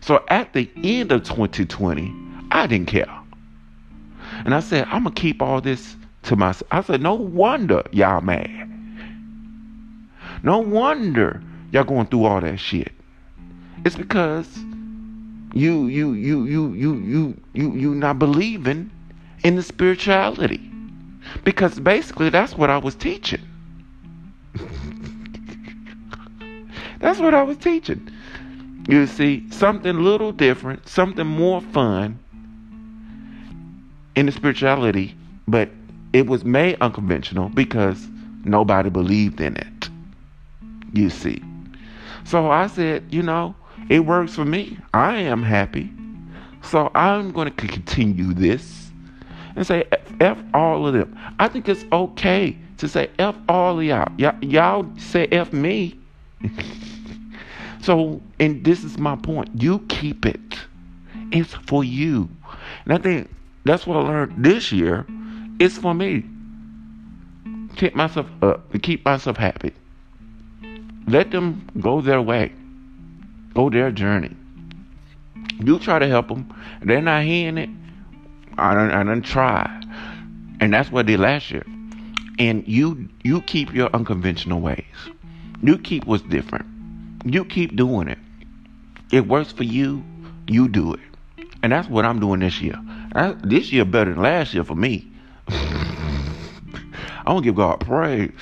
So 0.01 0.23
at 0.27 0.53
the 0.53 0.69
end 0.83 1.11
of 1.11 1.23
2020, 1.23 2.13
I 2.51 2.67
didn't 2.67 2.87
care. 2.87 3.19
And 4.45 4.53
I 4.53 4.59
said, 4.59 4.85
I'm 4.89 5.03
going 5.03 5.15
to 5.15 5.21
keep 5.21 5.41
all 5.41 5.61
this 5.61 5.95
to 6.23 6.35
myself. 6.35 6.67
I 6.71 6.81
said, 6.81 7.01
no 7.01 7.13
wonder 7.13 7.83
y'all 7.91 8.21
mad. 8.21 8.69
No 10.43 10.59
wonder 10.59 11.41
y'all 11.71 11.83
going 11.83 12.07
through 12.07 12.25
all 12.25 12.41
that 12.41 12.57
shit. 12.57 12.91
It's 13.85 13.95
because 13.95 14.57
you 15.53 15.87
you 15.87 16.13
you 16.13 16.45
you 16.45 16.73
you 16.73 16.95
you 16.95 17.41
you 17.53 17.73
you 17.73 17.95
not 17.95 18.19
believing 18.19 18.89
in 19.43 19.55
the 19.55 19.63
spirituality. 19.63 20.72
Because 21.43 21.79
basically 21.79 22.29
that's 22.29 22.55
what 22.55 22.69
I 22.69 22.77
was 22.77 22.95
teaching. 22.95 23.41
that's 26.99 27.19
what 27.19 27.33
I 27.33 27.43
was 27.43 27.57
teaching. 27.57 28.09
You 28.87 29.07
see, 29.07 29.49
something 29.49 29.97
little 29.97 30.31
different, 30.31 30.87
something 30.87 31.25
more 31.25 31.61
fun 31.61 32.19
in 34.15 34.25
the 34.25 34.31
spirituality, 34.31 35.15
but 35.47 35.69
it 36.11 36.27
was 36.27 36.43
made 36.45 36.77
unconventional 36.81 37.49
because 37.49 38.07
nobody 38.43 38.89
believed 38.89 39.41
in 39.41 39.57
it. 39.57 39.89
You 40.93 41.09
see. 41.09 41.41
So 42.25 42.51
I 42.51 42.67
said, 42.67 43.05
you 43.09 43.23
know, 43.23 43.55
it 43.89 44.01
works 44.01 44.35
for 44.35 44.45
me. 44.45 44.77
I 44.93 45.15
am 45.15 45.43
happy. 45.43 45.89
So 46.61 46.91
I'm 46.95 47.31
going 47.31 47.51
to 47.53 47.67
continue 47.67 48.33
this 48.33 48.91
and 49.55 49.65
say 49.65 49.85
F 50.19 50.37
all 50.53 50.87
of 50.87 50.93
them. 50.93 51.17
I 51.39 51.47
think 51.47 51.67
it's 51.67 51.85
okay 51.91 52.57
to 52.77 52.87
say 52.87 53.09
F 53.19 53.35
all 53.47 53.79
of 53.79 53.85
y'all. 53.85 54.11
Y- 54.17 54.37
y'all 54.41 54.85
say 54.97 55.27
F 55.27 55.53
me. 55.53 55.99
so, 57.81 58.21
and 58.39 58.63
this 58.63 58.83
is 58.83 58.97
my 58.97 59.15
point. 59.15 59.49
You 59.61 59.79
keep 59.89 60.25
it. 60.25 60.59
It's 61.31 61.53
for 61.53 61.83
you. 61.83 62.29
And 62.85 62.93
I 62.93 62.97
think 62.97 63.29
that's 63.65 63.87
what 63.87 63.97
I 63.97 64.01
learned 64.01 64.43
this 64.43 64.71
year 64.71 65.05
it's 65.59 65.77
for 65.77 65.93
me. 65.93 66.25
Keep 67.75 67.95
myself 67.95 68.27
up 68.41 68.71
to 68.71 68.79
keep 68.79 69.05
myself 69.05 69.37
happy. 69.37 69.73
Let 71.07 71.31
them 71.31 71.67
go 71.79 72.01
their 72.01 72.21
way, 72.21 72.51
go 73.53 73.69
their 73.69 73.91
journey. 73.91 74.35
You 75.59 75.79
try 75.79 75.99
to 75.99 76.07
help 76.07 76.27
them. 76.27 76.53
They're 76.81 77.01
not 77.01 77.23
hearing 77.23 77.57
it. 77.57 77.69
I 78.57 78.73
don't, 78.73 78.91
I 78.91 79.03
don't 79.03 79.21
try. 79.21 79.82
And 80.59 80.73
that's 80.73 80.91
what 80.91 81.01
I 81.01 81.07
did 81.07 81.19
last 81.19 81.51
year. 81.51 81.65
And 82.39 82.67
you 82.67 83.09
you 83.23 83.41
keep 83.41 83.73
your 83.73 83.89
unconventional 83.93 84.59
ways. 84.59 84.85
You 85.61 85.77
keep 85.77 86.05
what's 86.05 86.23
different. 86.23 86.65
You 87.25 87.45
keep 87.45 87.75
doing 87.75 88.07
it. 88.07 88.17
It 89.11 89.27
works 89.27 89.51
for 89.51 89.63
you. 89.63 90.03
You 90.47 90.67
do 90.67 90.93
it. 90.93 90.99
And 91.61 91.71
that's 91.71 91.87
what 91.87 92.03
I'm 92.05 92.19
doing 92.19 92.41
this 92.41 92.59
year. 92.59 92.75
I, 93.13 93.33
this 93.43 93.71
year 93.71 93.85
better 93.85 94.13
than 94.13 94.21
last 94.21 94.53
year 94.53 94.63
for 94.63 94.75
me. 94.75 95.09
I 95.47 97.23
want 97.27 97.43
to 97.43 97.49
give 97.49 97.55
God 97.55 97.79
praise 97.79 98.33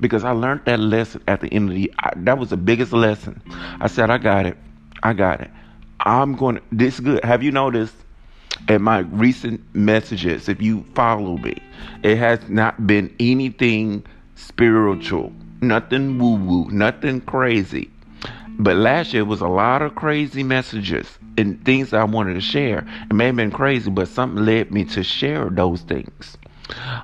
because 0.00 0.24
I 0.24 0.32
learned 0.32 0.62
that 0.64 0.80
lesson 0.80 1.22
at 1.28 1.40
the 1.40 1.48
end 1.48 1.68
of 1.68 1.74
the 1.74 1.80
year. 1.82 1.90
I, 1.98 2.12
that 2.16 2.38
was 2.38 2.50
the 2.50 2.56
biggest 2.56 2.92
lesson. 2.92 3.40
I 3.80 3.86
said, 3.86 4.10
I 4.10 4.18
got 4.18 4.46
it. 4.46 4.56
I 5.02 5.12
got 5.12 5.40
it. 5.40 5.50
I'm 6.00 6.34
going 6.34 6.56
to, 6.56 6.62
this 6.72 6.98
good. 6.98 7.22
Have 7.24 7.42
you 7.42 7.52
noticed 7.52 7.94
in 8.68 8.82
my 8.82 9.00
recent 9.00 9.62
messages, 9.74 10.48
if 10.48 10.60
you 10.62 10.84
follow 10.94 11.36
me, 11.38 11.60
it 12.02 12.16
has 12.16 12.48
not 12.48 12.86
been 12.86 13.14
anything 13.18 14.04
spiritual, 14.34 15.32
nothing 15.60 16.18
woo 16.18 16.36
woo, 16.36 16.70
nothing 16.70 17.20
crazy. 17.22 17.90
But 18.58 18.76
last 18.76 19.14
year 19.14 19.24
was 19.24 19.40
a 19.40 19.48
lot 19.48 19.82
of 19.82 19.94
crazy 19.94 20.42
messages 20.42 21.18
and 21.38 21.64
things 21.64 21.92
I 21.92 22.04
wanted 22.04 22.34
to 22.34 22.40
share. 22.40 22.86
It 23.10 23.14
may 23.14 23.26
have 23.26 23.36
been 23.36 23.50
crazy, 23.50 23.90
but 23.90 24.08
something 24.08 24.44
led 24.44 24.70
me 24.70 24.84
to 24.86 25.02
share 25.02 25.48
those 25.48 25.80
things. 25.82 26.36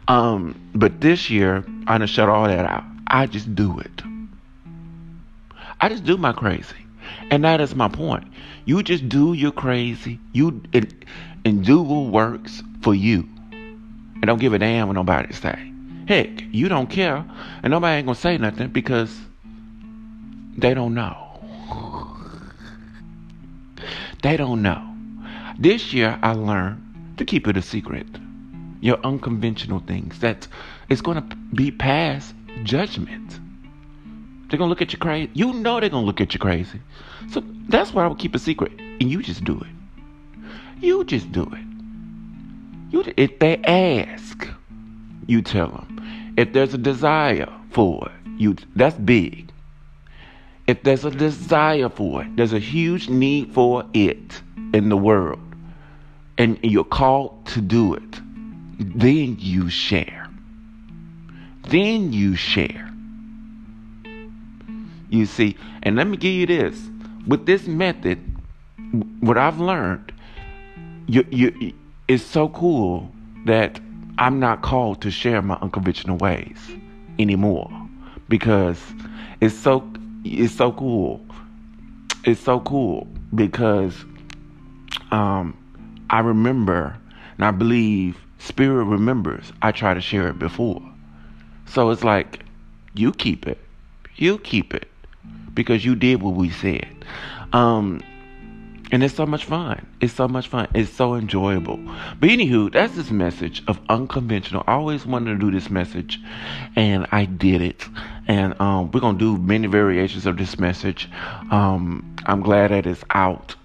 Um, 0.09 0.61
but 0.75 1.01
this 1.01 1.31
year, 1.31 1.57
I'm 1.57 1.85
gonna 1.85 2.07
shut 2.07 2.29
all 2.29 2.47
that 2.47 2.65
out. 2.67 2.85
I 3.07 3.27
just 3.27 3.55
do 3.55 3.79
it. 3.79 4.03
I 5.81 5.89
just 5.89 6.05
do 6.05 6.17
my 6.17 6.33
crazy. 6.33 6.86
And 7.31 7.45
that 7.45 7.61
is 7.61 7.75
my 7.75 7.89
point. 7.89 8.25
You 8.65 8.83
just 8.83 9.09
do 9.09 9.33
your 9.33 9.53
crazy. 9.53 10.19
You 10.33 10.61
and, 10.73 11.07
and 11.45 11.65
do 11.65 11.83
what 11.83 12.13
works 12.13 12.63
for 12.83 12.95
you. 12.95 13.29
And 13.53 14.27
don't 14.27 14.41
give 14.41 14.53
a 14.53 14.59
damn 14.59 14.89
what 14.89 14.95
nobody 14.95 15.33
say. 15.33 15.73
Heck, 16.09 16.43
you 16.53 16.69
don't 16.69 16.89
care. 16.89 17.25
And 17.63 17.71
nobody 17.71 17.99
ain't 17.99 18.07
gonna 18.07 18.17
say 18.17 18.39
nothing 18.39 18.69
because 18.69 19.17
they 20.57 20.75
don't 20.75 20.95
know. 20.95 21.23
They 24.23 24.37
don't 24.37 24.63
know. 24.63 24.83
This 25.59 25.93
year 25.93 26.19
I 26.23 26.33
learned 26.33 27.15
to 27.19 27.25
keep 27.25 27.47
it 27.47 27.57
a 27.57 27.63
secret 27.63 28.07
your 28.81 28.99
unconventional 29.05 29.81
things. 29.81 30.21
That 30.21 30.47
it's 30.89 31.03
to 31.03 31.37
be 31.55 31.71
past 31.71 32.35
judgment. 32.63 33.41
They're 34.49 34.59
to 34.59 34.65
look 34.67 34.83
at 34.83 34.93
you 34.93 34.99
crazy. 34.99 35.31
You 35.35 35.53
know 35.53 35.81
they're 35.81 35.91
to 35.91 35.99
look 35.99 36.21
at 36.21 36.35
you 36.35 36.41
crazy. 36.41 36.81
So 37.31 37.43
that's 37.69 37.93
why 37.93 38.05
I 38.05 38.07
would 38.07 38.19
keep 38.19 38.35
a 38.35 38.39
secret. 38.39 38.73
And 38.79 39.11
you 39.11 39.23
just 39.23 39.45
do 39.45 39.61
it. 39.61 40.85
You 40.85 41.05
just 41.05 41.33
do 41.33 41.43
it. 41.43 42.93
You, 42.93 43.13
if 43.17 43.39
they 43.39 43.57
ask, 43.65 44.49
you 45.27 45.43
tell 45.43 45.69
them. 45.69 46.35
If 46.37 46.53
there's 46.53 46.75
a 46.75 46.79
desire 46.79 47.53
for 47.71 48.09
it, 48.09 48.41
you 48.41 48.57
that's 48.77 48.97
big. 48.97 49.51
If 50.67 50.83
there's 50.83 51.05
a 51.05 51.11
desire 51.11 51.89
for 51.89 52.23
it, 52.23 52.37
there's 52.37 52.53
a 52.53 52.59
huge 52.59 53.09
need 53.09 53.53
for 53.53 53.85
it 53.95 54.43
in 54.75 54.89
the 54.89 54.97
world, 54.97 55.41
and 56.39 56.59
you're 56.63 56.85
called 56.85 57.47
to 57.47 57.61
do 57.61 57.95
it 57.95 58.21
then 58.79 59.37
you 59.39 59.71
share. 59.71 60.29
Then 61.69 62.13
you 62.13 62.37
share. 62.37 62.86
You 65.09 65.27
see, 65.27 65.57
and 65.83 65.97
let 65.97 66.07
me 66.07 66.17
give 66.17 66.33
you 66.33 66.47
this. 66.47 66.89
With 67.27 67.47
this 67.47 67.67
method, 67.67 68.19
what 69.21 69.39
I've 69.39 69.59
learned, 69.59 70.13
you, 71.07 71.25
you, 71.31 71.73
it's 72.09 72.25
so 72.25 72.49
cool 72.49 73.11
that 73.45 73.81
I'm 74.19 74.41
not 74.41 74.63
called 74.63 75.03
to 75.03 75.11
share 75.11 75.43
my 75.43 75.57
unconventional 75.57 76.17
ways 76.17 76.59
anymore 77.19 77.71
because 78.29 78.81
it's 79.41 79.57
so 79.57 79.89
it's 80.25 80.55
so 80.55 80.73
cool. 80.73 81.25
It's 82.25 82.41
so 82.41 82.61
cool 82.61 83.07
because 83.35 84.05
um, 85.13 85.57
I 86.11 86.21
remember 86.21 86.97
and 87.37 87.45
I 87.45 87.51
believe 87.51 88.19
Spirit 88.39 88.85
remembers 88.85 89.53
I 89.63 89.73
try 89.73 89.95
to 89.95 90.01
share 90.01 90.29
it 90.29 90.39
before. 90.39 90.83
So 91.67 91.91
it's 91.91 92.05
like, 92.05 92.41
you 92.95 93.13
keep 93.13 93.47
it. 93.47 93.59
You 94.17 94.39
keep 94.39 94.73
it. 94.73 94.89
Because 95.57 95.85
you 95.85 95.97
did 95.97 96.23
what 96.23 96.35
we 96.35 96.51
said. 96.51 96.87
Um, 97.53 98.01
and 98.93 99.03
it's 99.03 99.15
so 99.15 99.27
much 99.27 99.45
fun. 99.45 99.85
It's 100.01 100.13
so 100.13 100.29
much 100.29 100.47
fun. 100.47 100.69
It's 100.73 100.93
so 100.93 101.17
enjoyable. 101.17 101.79
But 102.21 102.31
anywho, 102.31 102.73
that's 102.73 102.95
this 102.95 103.11
message 103.11 103.65
of 103.67 103.81
unconventional. 103.89 104.63
I 104.69 104.75
always 104.75 105.05
wanted 105.05 105.33
to 105.33 105.39
do 105.39 105.51
this 105.51 105.71
message, 105.71 106.21
and 106.77 107.07
I 107.11 107.25
did 107.25 107.63
it. 107.63 107.85
And 108.29 108.59
um, 108.61 108.93
we're 108.93 109.01
to 109.01 109.15
do 109.15 109.39
many 109.39 109.67
variations 109.67 110.25
of 110.27 110.37
this 110.37 110.59
message. 110.59 111.09
Um, 111.51 112.17
I'm 112.27 112.43
glad 112.43 112.71
that 112.71 112.87
it's 112.87 113.03
out. 113.11 113.57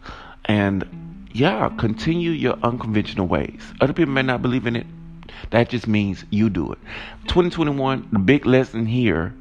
And 0.45 1.27
yeah, 1.33 1.69
continue 1.77 2.31
your 2.31 2.57
unconventional 2.63 3.27
ways. 3.27 3.61
Other 3.79 3.93
people 3.93 4.13
may 4.13 4.23
not 4.23 4.41
believe 4.41 4.65
in 4.65 4.75
it. 4.75 4.87
That 5.51 5.69
just 5.69 5.87
means 5.87 6.25
you 6.31 6.49
do 6.49 6.71
it. 6.71 6.79
2021, 7.27 8.09
the 8.11 8.19
big 8.19 8.45
lesson 8.45 8.85
here, 8.85 9.33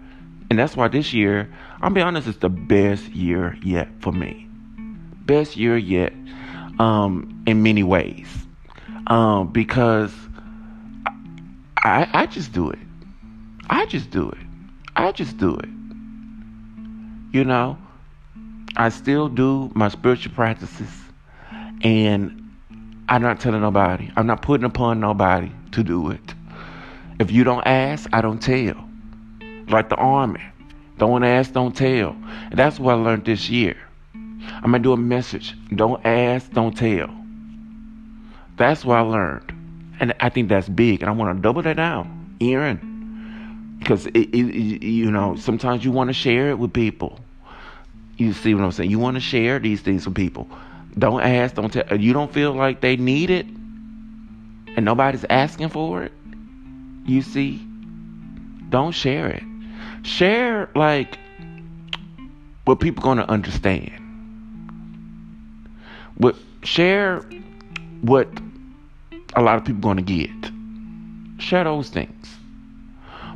and 0.51 0.59
that's 0.59 0.77
why 0.77 0.89
this 0.89 1.13
year, 1.13 1.49
I'll 1.81 1.91
be 1.91 2.01
honest, 2.01 2.27
it's 2.27 2.39
the 2.39 2.49
best 2.49 3.05
year 3.11 3.57
yet 3.63 3.89
for 4.01 4.13
me. 4.13 4.49
Best 5.25 5.57
year 5.57 5.77
yet 5.77 6.13
um, 6.81 7.45
in 7.47 7.63
many 7.63 7.85
ways. 7.85 8.27
Um, 9.07 9.53
because 9.53 10.13
I, 11.79 12.09
I 12.13 12.27
just 12.27 12.53
do 12.53 12.69
it. 12.69 12.81
I 13.71 13.87
just 13.87 14.11
do 14.11 14.29
it. 14.29 14.39
I 14.97 15.13
just 15.13 15.37
do 15.39 15.55
it. 15.55 15.69
You 17.33 17.45
know, 17.45 17.79
I 18.77 18.89
still 18.89 19.29
do 19.29 19.71
my 19.77 19.89
spiritual 19.89 20.35
practices 20.35 20.91
and 21.83 22.37
I'm 23.09 23.23
not 23.23 23.39
telling 23.39 23.61
nobody. 23.61 24.11
I'm 24.17 24.27
not 24.27 24.43
putting 24.43 24.65
upon 24.65 24.99
nobody 24.99 25.53
to 25.73 25.85
do 25.85 26.11
it. 26.11 26.35
If 27.21 27.31
you 27.31 27.45
don't 27.45 27.65
ask, 27.67 28.09
I 28.13 28.21
don't 28.21 28.43
tell. 28.43 28.90
Like 29.71 29.89
the 29.89 29.97
army. 29.97 30.43
Don't 30.99 31.25
ask, 31.25 31.53
don't 31.53 31.75
tell. 31.75 32.11
And 32.11 32.59
that's 32.59 32.79
what 32.79 32.93
I 32.93 32.97
learned 32.97 33.25
this 33.25 33.49
year. 33.49 33.77
I'm 34.15 34.71
going 34.71 34.83
to 34.83 34.87
do 34.87 34.93
a 34.93 34.97
message. 34.97 35.57
Don't 35.75 36.05
ask, 36.05 36.51
don't 36.53 36.77
tell. 36.77 37.09
That's 38.57 38.85
what 38.85 38.99
I 38.99 39.01
learned. 39.01 39.53
And 40.01 40.15
I 40.21 40.29
think 40.29 40.49
that's 40.49 40.69
big. 40.69 41.03
And 41.03 41.09
I 41.09 41.13
want 41.13 41.37
to 41.37 41.43
double 41.43 41.63
that 41.63 41.77
down. 41.77 42.37
Aaron. 42.41 43.77
Because, 43.79 44.07
it, 44.07 44.35
it, 44.35 44.83
you 44.85 45.11
know, 45.11 45.37
sometimes 45.37 45.85
you 45.85 45.91
want 45.91 46.09
to 46.09 46.15
share 46.15 46.51
it 46.51 46.59
with 46.59 46.73
people. 46.73 47.19
You 48.19 48.35
see 48.35 48.53
what 48.55 48.63
I'm 48.63 48.73
saying? 48.73 48.91
You 48.91 48.99
want 48.99 49.15
to 49.15 49.21
share 49.21 49.59
these 49.59 49.81
things 49.81 50.05
with 50.05 50.15
people. 50.15 50.49
Don't 50.99 51.23
ask, 51.23 51.55
don't 51.55 51.73
tell. 51.73 51.99
You 51.99 52.13
don't 52.13 52.33
feel 52.33 52.53
like 52.53 52.83
they 52.83 52.97
need 52.97 53.31
it 53.31 53.47
and 54.77 54.85
nobody's 54.85 55.25
asking 55.29 55.71
for 55.71 56.03
it. 56.03 56.13
You 57.07 57.23
see? 57.23 57.67
Don't 58.69 58.93
share 58.93 59.29
it. 59.29 59.43
Share 60.03 60.69
like 60.75 61.19
what 62.65 62.81
people 62.81 63.03
gonna 63.03 63.25
understand. 63.25 63.93
What 66.17 66.37
share 66.63 67.25
what 68.03 68.29
a 69.35 69.43
lot 69.43 69.57
of 69.57 69.65
people 69.65 69.81
gonna 69.81 70.03
get. 70.03 70.31
Share 71.39 71.65
those 71.65 71.89
things. 71.89 72.37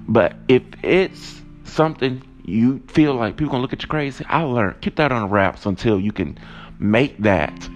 But 0.07 0.37
if 0.49 0.63
it's 0.83 1.41
something 1.65 2.23
you 2.45 2.81
feel 2.89 3.15
like 3.15 3.37
people 3.37 3.53
gonna 3.53 3.63
look 3.63 3.73
at 3.73 3.83
you 3.83 3.89
crazy, 3.89 4.25
I 4.29 4.43
learned 4.43 4.81
keep 4.81 4.97
that 4.97 5.13
on 5.13 5.31
wraps 5.31 5.67
until 5.67 5.99
you 5.99 6.13
can 6.13 6.39
make 6.79 7.19
that 7.19 7.69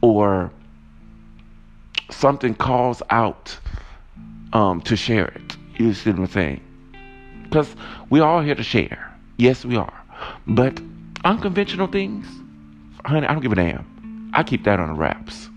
or 0.00 0.50
something 2.10 2.54
calls 2.54 3.02
out 3.10 3.56
um, 4.52 4.80
to 4.82 4.96
share 4.96 5.28
it. 5.28 5.56
You 5.76 5.94
see 5.94 6.10
what 6.10 6.18
I'm 6.20 6.26
saying? 6.26 6.60
Because 7.50 7.74
we 8.10 8.20
all 8.20 8.40
here 8.40 8.54
to 8.54 8.62
share. 8.62 9.12
Yes, 9.36 9.64
we 9.64 9.76
are. 9.76 9.92
But 10.46 10.80
unconventional 11.24 11.88
things, 11.88 12.24
honey, 13.04 13.26
I 13.26 13.32
don't 13.32 13.42
give 13.42 13.50
a 13.50 13.56
damn. 13.56 14.30
I 14.32 14.44
keep 14.44 14.62
that 14.64 14.78
on 14.78 14.88
the 14.88 14.94
wraps. 14.94 15.48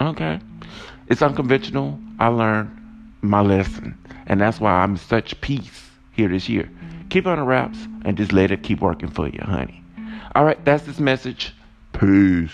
Okay? 0.00 0.40
It's 1.06 1.22
unconventional. 1.22 2.00
I 2.18 2.26
learned 2.26 2.76
my 3.20 3.42
lesson. 3.42 3.96
And 4.26 4.40
that's 4.40 4.58
why 4.58 4.72
I'm 4.72 4.96
such 4.96 5.40
peace 5.40 5.88
here 6.10 6.28
this 6.28 6.48
year. 6.48 6.68
Keep 7.10 7.28
on 7.28 7.38
the 7.38 7.44
wraps 7.44 7.78
and 8.04 8.16
just 8.16 8.32
let 8.32 8.50
it 8.50 8.64
keep 8.64 8.80
working 8.80 9.08
for 9.08 9.28
you, 9.28 9.38
honey. 9.40 9.84
All 10.34 10.44
right, 10.44 10.62
that's 10.64 10.82
this 10.84 10.98
message. 10.98 11.54
Peace. 11.92 12.50